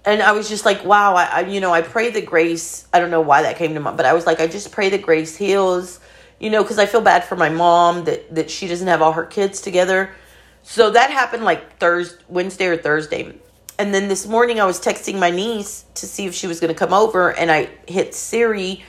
and 0.04 0.22
I 0.22 0.32
was 0.32 0.48
just 0.48 0.64
like, 0.64 0.84
wow, 0.84 1.14
I, 1.14 1.24
I, 1.24 1.40
you 1.40 1.60
know, 1.60 1.72
I 1.72 1.82
pray 1.82 2.10
the 2.10 2.22
grace. 2.22 2.86
I 2.92 3.00
don't 3.00 3.10
know 3.10 3.20
why 3.20 3.42
that 3.42 3.56
came 3.56 3.74
to 3.74 3.80
mind, 3.80 3.96
but 3.96 4.06
I 4.06 4.14
was 4.14 4.26
like, 4.26 4.40
I 4.40 4.46
just 4.46 4.72
pray 4.72 4.88
the 4.88 4.98
grace 4.98 5.36
heals, 5.36 6.00
you 6.38 6.48
know, 6.50 6.62
because 6.62 6.78
I 6.78 6.86
feel 6.86 7.02
bad 7.02 7.24
for 7.24 7.36
my 7.36 7.50
mom 7.50 8.04
that 8.04 8.34
that 8.34 8.50
she 8.50 8.66
doesn't 8.66 8.86
have 8.86 9.02
all 9.02 9.12
her 9.12 9.26
kids 9.26 9.60
together. 9.60 10.14
So 10.62 10.90
that 10.90 11.10
happened 11.10 11.44
like 11.44 11.78
Thursday, 11.78 12.22
Wednesday 12.28 12.66
or 12.66 12.76
Thursday, 12.76 13.34
and 13.78 13.94
then 13.94 14.08
this 14.08 14.26
morning 14.26 14.60
I 14.60 14.64
was 14.64 14.80
texting 14.80 15.18
my 15.18 15.30
niece 15.30 15.84
to 15.94 16.06
see 16.06 16.26
if 16.26 16.34
she 16.34 16.46
was 16.46 16.60
going 16.60 16.72
to 16.72 16.78
come 16.78 16.94
over, 16.94 17.34
and 17.34 17.50
I 17.50 17.68
hit 17.86 18.14
Siri, 18.14 18.82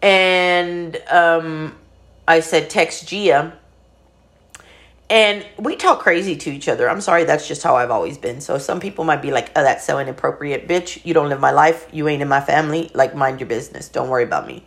and 0.00 0.96
um, 1.10 1.76
I 2.28 2.40
said 2.40 2.70
text 2.70 3.08
Gia 3.08 3.58
and 5.08 5.46
we 5.56 5.76
talk 5.76 6.00
crazy 6.00 6.34
to 6.36 6.50
each 6.50 6.68
other. 6.68 6.90
I'm 6.90 7.00
sorry, 7.00 7.24
that's 7.24 7.46
just 7.46 7.62
how 7.62 7.76
I've 7.76 7.92
always 7.92 8.18
been. 8.18 8.40
So 8.40 8.58
some 8.58 8.80
people 8.80 9.04
might 9.04 9.22
be 9.22 9.30
like, 9.30 9.52
oh, 9.54 9.62
that's 9.62 9.84
so 9.86 9.98
inappropriate. 10.00 10.66
Bitch, 10.66 11.04
you 11.04 11.14
don't 11.14 11.28
live 11.28 11.38
my 11.38 11.52
life. 11.52 11.86
You 11.92 12.08
ain't 12.08 12.22
in 12.22 12.28
my 12.28 12.40
family. 12.40 12.90
Like, 12.92 13.14
mind 13.14 13.38
your 13.38 13.48
business. 13.48 13.88
Don't 13.88 14.08
worry 14.08 14.24
about 14.24 14.48
me. 14.48 14.64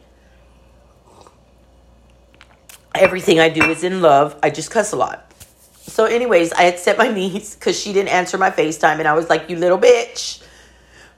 Everything 2.96 3.40
I 3.40 3.50
do 3.50 3.70
is 3.70 3.84
in 3.84 4.02
love. 4.02 4.40
I 4.42 4.50
just 4.50 4.72
cuss 4.72 4.94
a 4.94 4.96
lot. 4.96 5.34
So, 5.82 6.06
anyways, 6.06 6.54
I 6.54 6.64
had 6.64 6.80
set 6.80 6.98
my 6.98 7.12
niece 7.14 7.56
because 7.56 7.78
she 7.78 7.92
didn't 7.92 8.10
answer 8.10 8.38
my 8.38 8.50
FaceTime. 8.50 9.00
And 9.00 9.08
I 9.08 9.14
was 9.14 9.30
like, 9.30 9.50
you 9.50 9.58
little 9.58 9.78
bitch, 9.78 10.42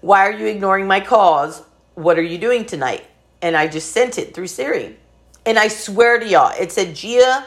why 0.01 0.27
are 0.27 0.31
you 0.31 0.47
ignoring 0.47 0.87
my 0.87 0.99
calls? 0.99 1.61
What 1.93 2.17
are 2.17 2.23
you 2.23 2.39
doing 2.39 2.65
tonight? 2.65 3.05
And 3.43 3.55
I 3.55 3.67
just 3.67 3.91
sent 3.91 4.17
it 4.17 4.33
through 4.33 4.47
Siri. 4.47 4.97
And 5.45 5.57
I 5.57 5.67
swear 5.67 6.19
to 6.19 6.27
y'all, 6.27 6.53
it 6.59 6.71
said, 6.71 6.95
Gia 6.95 7.45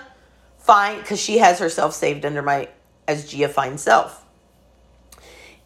Fine, 0.59 0.99
because 0.99 1.21
she 1.21 1.39
has 1.39 1.59
herself 1.59 1.95
saved 1.95 2.25
under 2.25 2.43
my 2.43 2.69
as 3.07 3.31
Gia 3.31 3.49
Fine 3.49 3.79
Self. 3.79 4.25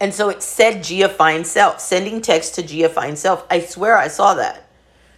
And 0.01 0.13
so 0.13 0.29
it 0.29 0.43
said 0.43 0.83
Gia 0.83 1.09
Fine 1.09 1.45
Self, 1.45 1.81
sending 1.81 2.21
text 2.21 2.55
to 2.57 2.63
Gia 2.63 2.89
Fine 2.89 3.17
Self. 3.17 3.47
I 3.51 3.61
swear 3.61 3.97
I 3.97 4.09
saw 4.09 4.35
that. 4.35 4.69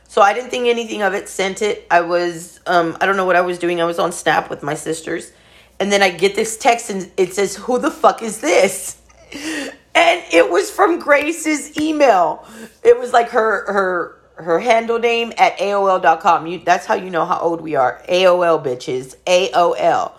So 0.07 0.23
I 0.23 0.33
didn't 0.33 0.51
think 0.51 0.67
anything 0.67 1.03
of 1.03 1.15
it, 1.15 1.29
sent 1.29 1.63
it. 1.63 1.87
I 1.91 2.01
was, 2.01 2.61
um, 2.67 2.97
I 3.01 3.07
don't 3.07 3.17
know 3.17 3.27
what 3.27 3.37
I 3.37 3.43
was 3.43 3.59
doing. 3.59 3.81
I 3.81 3.85
was 3.85 3.99
on 3.99 4.13
Snap 4.13 4.51
with 4.51 4.63
my 4.63 4.75
sisters. 4.75 5.33
And 5.79 5.91
then 5.91 6.03
I 6.03 6.11
get 6.11 6.35
this 6.35 6.59
text 6.59 6.91
and 6.91 7.11
it 7.17 7.33
says, 7.33 7.57
Who 7.57 7.79
the 7.79 7.91
fuck 7.91 8.23
is 8.23 8.41
this? 8.41 9.01
And 9.93 10.23
it 10.33 10.49
was 10.49 10.71
from 10.71 11.01
Grace's 11.01 11.77
email. 11.79 12.47
It 12.85 12.97
was 12.97 13.13
like 13.13 13.31
her 13.31 13.71
her 13.73 14.20
her 14.43 14.59
handle 14.59 14.99
name 14.99 15.33
at 15.39 15.59
AOL.com. 15.59 16.47
You 16.47 16.61
that's 16.61 16.87
how 16.87 16.95
you 16.95 17.11
know 17.11 17.25
how 17.25 17.39
old 17.41 17.61
we 17.61 17.75
are. 17.77 18.03
AOL 18.09 18.65
bitches. 18.65 19.17
AOL. 19.27 20.13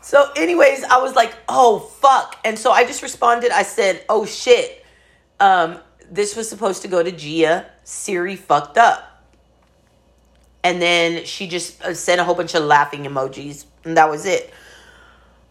So, 0.00 0.30
anyways, 0.36 0.84
I 0.84 1.00
was 1.00 1.14
like, 1.14 1.34
oh 1.48 1.78
fuck. 1.78 2.38
And 2.44 2.58
so 2.58 2.70
I 2.70 2.84
just 2.84 3.02
responded, 3.02 3.50
I 3.50 3.62
said, 3.62 4.04
oh 4.08 4.26
shit. 4.26 4.84
Um, 5.40 5.78
this 6.10 6.36
was 6.36 6.48
supposed 6.48 6.82
to 6.82 6.88
go 6.88 7.02
to 7.02 7.10
Gia. 7.10 7.66
Siri 7.84 8.36
fucked 8.36 8.78
up. 8.78 9.22
And 10.62 10.80
then 10.80 11.24
she 11.24 11.46
just 11.46 11.82
uh, 11.82 11.94
sent 11.94 12.20
a 12.20 12.24
whole 12.24 12.34
bunch 12.34 12.54
of 12.54 12.64
laughing 12.64 13.04
emojis, 13.04 13.66
and 13.84 13.96
that 13.98 14.08
was 14.08 14.24
it. 14.24 14.52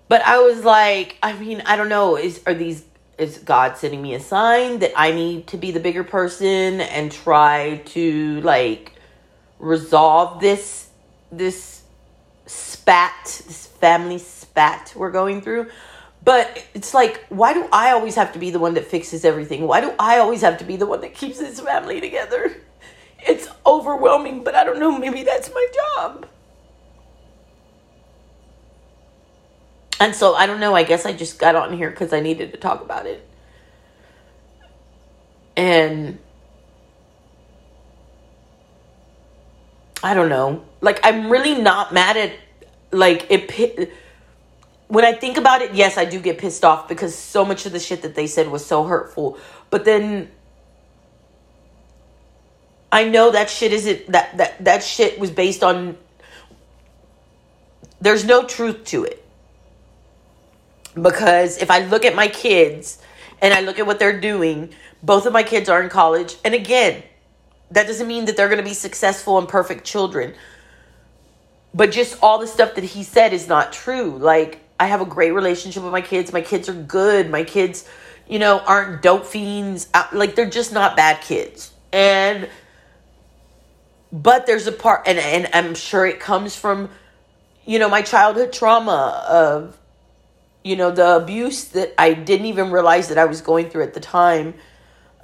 But 0.08 0.22
I 0.24 0.40
was 0.40 0.64
like, 0.64 1.18
I 1.22 1.34
mean, 1.34 1.62
I 1.66 1.76
don't 1.76 1.90
know. 1.90 2.18
Is 2.18 2.42
are 2.46 2.54
these 2.54 2.84
is 3.18 3.38
God 3.40 3.78
sending 3.78 4.02
me 4.02 4.14
a 4.16 4.20
sign 4.20 4.80
that 4.80 4.92
I 4.96 5.12
need 5.12 5.48
to 5.48 5.58
be 5.58 5.72
the 5.72 5.80
bigger 5.80 6.04
person 6.04 6.82
and 6.82 7.12
try 7.12 7.82
to 7.88 8.42
like 8.42 8.94
resolve 9.60 10.40
this 10.40 10.90
this 11.32 11.84
spat, 12.46 13.42
this 13.48 13.68
family 13.68 14.18
spat 14.18 14.94
we're 14.96 15.12
going 15.12 15.42
through? 15.42 15.70
But 16.24 16.66
it's 16.74 16.94
like, 16.94 17.26
why 17.30 17.54
do 17.54 17.68
I 17.72 17.92
always 17.92 18.16
have 18.16 18.34
to 18.34 18.40
be 18.40 18.50
the 18.50 18.60
one 18.60 18.76
that 18.76 18.86
fixes 18.86 19.26
everything? 19.26 19.68
Why 19.68 19.82
do 19.82 19.94
I 20.00 20.20
always 20.20 20.42
have 20.42 20.58
to 20.60 20.64
be 20.64 20.78
the 20.78 20.86
one 20.86 21.02
that 21.02 21.14
keeps 21.14 21.40
this 21.40 21.60
family 21.60 22.00
together? 22.00 22.56
It's 23.26 23.48
overwhelming, 23.66 24.44
but 24.44 24.56
I 24.56 24.64
don't 24.64 24.80
know, 24.80 24.98
maybe 24.98 25.24
that's 25.24 25.50
my 25.54 25.68
job. 25.96 26.28
And 30.00 30.16
so 30.16 30.36
I 30.36 30.46
don't 30.46 30.60
know, 30.60 30.76
I 30.76 30.84
guess 30.84 31.06
I 31.06 31.14
just 31.14 31.40
got 31.40 31.56
on 31.56 31.78
here 31.78 31.90
because 31.90 32.14
I 32.14 32.20
needed 32.20 32.52
to 32.52 32.58
talk 32.58 32.82
about 32.82 33.06
it. 33.06 33.26
And 35.56 36.20
I 40.04 40.14
don't 40.14 40.30
know. 40.30 40.66
Like, 40.82 41.00
I'm 41.04 41.30
really 41.30 41.62
not 41.62 41.94
mad 41.94 42.18
at, 42.18 42.34
like, 42.92 43.28
it. 43.30 43.94
When 44.88 45.06
I 45.06 45.14
think 45.14 45.38
about 45.38 45.62
it, 45.62 45.74
yes, 45.74 45.98
I 45.98 46.06
do 46.06 46.20
get 46.20 46.38
pissed 46.38 46.66
off 46.66 46.90
because 46.90 47.16
so 47.16 47.46
much 47.46 47.66
of 47.66 47.72
the 47.72 47.80
shit 47.80 48.02
that 48.02 48.16
they 48.16 48.28
said 48.28 48.50
was 48.50 48.66
so 48.66 48.84
hurtful. 48.84 49.38
But 49.70 49.86
then 49.86 50.30
I 52.94 53.06
know 53.06 53.32
that 53.32 53.50
shit 53.50 53.74
isn't 53.74 54.12
that 54.12 54.38
that 54.38 54.64
that 54.66 54.84
shit 54.84 55.18
was 55.18 55.32
based 55.32 55.64
on 55.64 55.98
there's 58.00 58.24
no 58.24 58.44
truth 58.44 58.84
to 58.86 59.04
it 59.04 59.23
because 61.02 61.58
if 61.58 61.72
I 61.72 61.86
look 61.86 62.06
at 62.06 62.16
my 62.16 62.28
kids 62.28 63.02
and 63.42 63.54
I 63.54 63.62
look 63.62 63.80
at 63.80 63.86
what 63.86 64.00
they're 64.00 64.20
doing, 64.20 64.74
both 65.02 65.26
of 65.26 65.34
my 65.34 65.44
kids 65.44 65.70
are 65.70 65.82
in 65.82 65.90
college. 65.90 66.36
And 66.46 66.54
again, 66.54 67.04
that 67.72 67.88
doesn't 67.88 68.08
mean 68.08 68.26
that 68.26 68.38
they're 68.38 68.50
going 68.50 68.62
to 68.62 68.68
be 68.68 68.74
successful 68.74 69.38
and 69.38 69.48
perfect 69.48 69.84
children. 69.84 70.36
But 71.74 71.92
just 71.92 72.22
all 72.22 72.40
the 72.40 72.48
stuff 72.48 72.76
that 72.76 72.84
he 72.84 73.04
said 73.04 73.34
is 73.34 73.48
not 73.48 73.74
true. 73.74 74.18
Like, 74.18 74.60
I 74.80 74.88
have 74.88 75.02
a 75.02 75.06
great 75.06 75.32
relationship 75.32 75.84
with 75.84 75.92
my 75.92 76.02
kids. 76.02 76.32
My 76.32 76.42
kids 76.42 76.70
are 76.70 76.74
good. 76.74 77.30
My 77.30 77.44
kids, 77.44 77.88
you 78.28 78.38
know, 78.38 78.60
aren't 78.60 79.02
dope 79.02 79.26
fiends. 79.26 79.88
Uh, 79.94 80.06
like, 80.14 80.36
they're 80.36 80.50
just 80.50 80.72
not 80.72 80.96
bad 80.96 81.22
kids. 81.22 81.74
And, 81.92 82.48
but 84.12 84.46
there's 84.46 84.68
a 84.68 84.72
part, 84.72 85.08
and, 85.08 85.18
and 85.18 85.50
I'm 85.54 85.74
sure 85.74 86.06
it 86.06 86.20
comes 86.20 86.56
from, 86.56 86.90
you 87.66 87.80
know, 87.80 87.90
my 87.90 88.04
childhood 88.04 88.54
trauma 88.54 89.26
of, 89.28 89.78
you 90.64 90.76
know 90.76 90.92
the 90.92 91.16
abuse 91.16 91.66
that 91.66 91.94
i 91.98 92.14
didn't 92.14 92.46
even 92.46 92.72
realize 92.72 93.10
that 93.10 93.18
i 93.18 93.26
was 93.26 93.42
going 93.42 93.70
through 93.70 93.84
at 93.84 93.94
the 93.94 94.00
time 94.00 94.54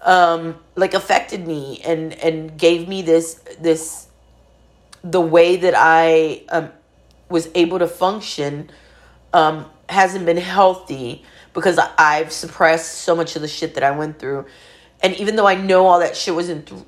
um 0.04 0.56
like 0.76 0.94
affected 0.94 1.48
me 1.48 1.82
and 1.86 2.14
and 2.14 2.58
gave 2.58 2.88
me 2.88 3.02
this 3.02 3.36
this 3.60 4.08
the 5.04 5.22
way 5.22 5.56
that 5.56 5.74
i 5.76 6.42
um 6.50 6.70
was 7.30 7.50
able 7.56 7.80
to 7.80 7.88
function 7.88 8.70
um 9.34 9.66
hasn't 9.88 10.26
been 10.26 10.38
healthy 10.38 11.24
because 11.54 11.80
i've 11.98 12.32
suppressed 12.32 13.00
so 13.00 13.16
much 13.16 13.36
of 13.36 13.42
the 13.42 13.48
shit 13.48 13.74
that 13.76 13.84
i 13.84 13.92
went 13.92 14.20
through. 14.20 14.46
And 15.02 15.16
even 15.16 15.36
though 15.36 15.48
i 15.48 15.56
know 15.56 15.88
all 15.88 16.00
that 16.00 16.16
shit 16.16 16.36
wasn't 16.36 16.68
th- 16.68 16.84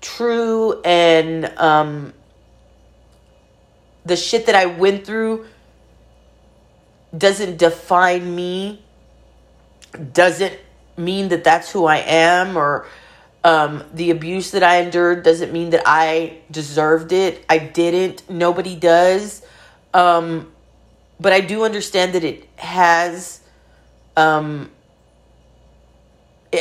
true 0.00 0.80
and 0.82 1.46
um 1.56 2.12
the 4.04 4.16
shit 4.16 4.46
that 4.46 4.54
i 4.54 4.66
went 4.66 5.06
through 5.06 5.46
doesn't 7.16 7.58
define 7.58 8.34
me, 8.34 8.82
doesn't 10.12 10.58
mean 10.96 11.28
that 11.28 11.44
that's 11.44 11.70
who 11.70 11.86
I 11.86 11.98
am, 11.98 12.56
or 12.56 12.86
um, 13.44 13.84
the 13.94 14.10
abuse 14.10 14.50
that 14.50 14.62
I 14.62 14.80
endured 14.80 15.22
doesn't 15.22 15.52
mean 15.52 15.70
that 15.70 15.82
I 15.86 16.38
deserved 16.50 17.12
it. 17.12 17.44
I 17.48 17.58
didn't. 17.58 18.28
Nobody 18.28 18.74
does. 18.74 19.42
Um, 19.94 20.52
but 21.20 21.32
I 21.32 21.40
do 21.40 21.64
understand 21.64 22.14
that 22.14 22.24
it 22.24 22.48
has. 22.56 23.40
Um, 24.16 24.70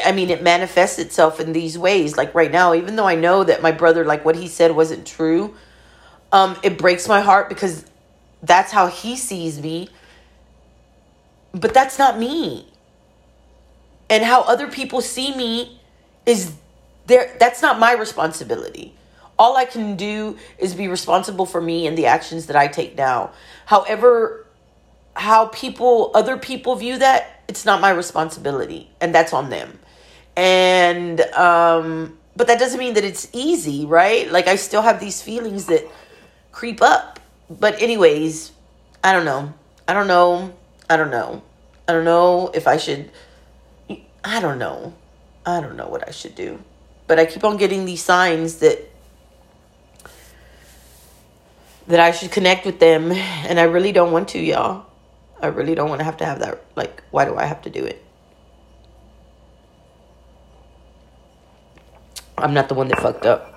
I 0.06 0.12
mean, 0.12 0.30
it 0.30 0.44
manifests 0.44 1.00
itself 1.00 1.40
in 1.40 1.54
these 1.54 1.78
ways. 1.78 2.18
Like 2.18 2.36
right 2.36 2.52
now, 2.52 2.74
even 2.74 2.96
though 2.96 3.08
I 3.08 3.16
know 3.16 3.44
that 3.44 3.62
my 3.62 3.72
brother, 3.72 4.06
like 4.06 4.26
what 4.26 4.36
he 4.36 4.48
said, 4.48 4.76
wasn't 4.76 5.08
true, 5.08 5.56
um, 6.32 6.58
it 6.62 6.78
breaks 6.78 7.08
my 7.08 7.22
heart 7.22 7.50
because 7.50 7.86
that's 8.44 8.72
how 8.72 8.88
he 8.88 9.16
sees 9.16 9.62
me 9.62 9.90
but 11.52 11.74
that's 11.74 11.98
not 11.98 12.20
me. 12.20 12.68
And 14.10 14.24
how 14.24 14.42
other 14.42 14.68
people 14.68 15.02
see 15.02 15.36
me 15.36 15.80
is 16.26 16.54
there 17.08 17.36
that's 17.40 17.62
not 17.62 17.80
my 17.80 17.94
responsibility. 17.94 18.94
All 19.40 19.56
I 19.56 19.66
can 19.66 19.96
do 19.96 20.38
is 20.58 20.74
be 20.74 20.88
responsible 20.88 21.46
for 21.46 21.62
me 21.62 21.88
and 21.88 21.98
the 21.98 22.08
actions 22.08 22.48
that 22.48 22.56
I 22.56 22.68
take 22.68 22.98
now. 22.98 23.32
However, 23.66 24.46
how 25.16 25.48
people 25.48 26.12
other 26.14 26.38
people 26.38 26.76
view 26.76 26.98
that, 27.00 27.42
it's 27.48 27.66
not 27.66 27.82
my 27.82 27.90
responsibility 27.90 28.90
and 29.02 29.14
that's 29.14 29.34
on 29.34 29.50
them. 29.50 29.80
And 30.36 31.22
um 31.22 32.18
but 32.36 32.48
that 32.48 32.60
doesn't 32.60 32.80
mean 32.80 32.94
that 32.94 33.04
it's 33.04 33.28
easy, 33.34 33.86
right? 33.86 34.32
Like 34.32 34.48
I 34.48 34.56
still 34.56 34.84
have 34.84 35.00
these 35.00 35.22
feelings 35.22 35.66
that 35.66 35.84
creep 36.52 36.82
up. 36.82 37.20
But 37.50 37.82
anyways, 37.82 38.52
I 39.04 39.14
don't 39.14 39.26
know. 39.26 39.54
I 39.88 39.94
don't 39.94 40.08
know. 40.08 40.54
I 40.90 40.98
don't 40.98 41.12
know. 41.12 41.42
I 41.88 41.94
don't 41.94 42.06
know 42.06 42.50
if 42.54 42.68
I 42.68 42.78
should. 42.78 43.12
I 44.24 44.40
don't 44.40 44.60
know. 44.60 44.94
I 45.46 45.62
don't 45.62 45.76
know 45.76 45.88
what 45.88 46.08
I 46.08 46.12
should 46.12 46.36
do. 46.36 46.62
But 47.08 47.20
I 47.20 47.26
keep 47.26 47.44
on 47.44 47.58
getting 47.58 47.86
these 47.86 48.04
signs 48.04 48.58
that 48.58 48.80
that 51.88 52.00
I 52.02 52.12
should 52.12 52.32
connect 52.32 52.66
with 52.66 52.80
them 52.80 53.12
and 53.14 53.60
I 53.60 53.64
really 53.64 53.94
don't 53.94 54.12
want 54.12 54.30
to, 54.30 54.40
y'all. 54.40 54.86
I 55.42 55.48
really 55.48 55.76
don't 55.76 55.88
want 55.88 56.00
to 56.00 56.06
have 56.06 56.18
to 56.18 56.26
have 56.26 56.40
that 56.40 56.64
like 56.76 57.04
why 57.12 57.26
do 57.26 57.36
I 57.38 57.46
have 57.46 57.62
to 57.64 57.70
do 57.70 57.84
it? 57.84 58.04
I'm 62.38 62.54
not 62.54 62.70
the 62.70 62.76
one 62.76 62.88
that 62.90 63.00
fucked 63.00 63.26
up. 63.26 63.57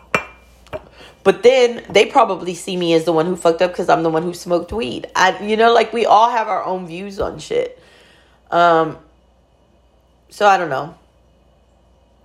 But 1.23 1.43
then 1.43 1.85
they 1.91 2.07
probably 2.07 2.55
see 2.55 2.77
me 2.77 2.95
as 2.95 3.05
the 3.05 3.13
one 3.13 3.27
who 3.27 3.37
fucked 3.37 3.61
up 3.61 3.73
because 3.73 3.89
I'm 3.89 4.03
the 4.03 4.11
one 4.11 4.23
who 4.23 4.33
smoked 4.33 4.73
weed. 4.73 5.07
I, 5.15 5.39
you 5.45 5.57
know, 5.57 5.73
like 5.73 5.93
we 5.93 6.07
all 6.07 6.31
have 6.31 6.49
our 6.49 6.65
own 6.65 6.87
views 6.87 7.21
on 7.21 7.39
shit. 7.39 7.79
Um, 8.51 8.99
so 10.31 10.47
I 10.47 10.57
don't 10.57 10.71
know. 10.71 10.95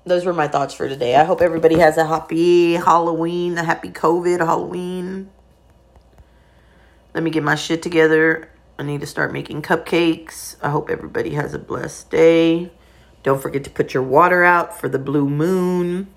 Those 0.06 0.24
were 0.24 0.34
my 0.34 0.48
thoughts 0.48 0.74
for 0.74 0.88
today. 0.88 1.16
I 1.16 1.24
hope 1.24 1.42
everybody 1.42 1.80
has 1.80 1.98
a 1.98 2.06
happy 2.06 2.74
Halloween, 2.74 3.58
a 3.58 3.64
happy 3.64 3.90
COVID 3.90 4.40
Halloween. 4.40 5.32
Let 7.14 7.24
me 7.24 7.32
get 7.32 7.44
my 7.44 7.56
shit 7.56 7.82
together. 7.82 8.50
I 8.78 8.84
need 8.84 9.02
to 9.02 9.08
start 9.08 9.34
making 9.34 9.62
cupcakes. 9.62 10.58
I 10.62 10.70
hope 10.70 10.90
everybody 10.90 11.32
has 11.32 11.54
a 11.54 11.60
blessed 11.60 12.12
day. 12.12 12.72
Don't 13.24 13.42
forget 13.42 13.64
to 13.64 13.70
put 13.70 13.94
your 13.94 14.04
water 14.04 14.44
out 14.44 14.80
for 14.80 14.88
the 14.88 15.00
blue 15.00 15.28
moon. 15.28 16.14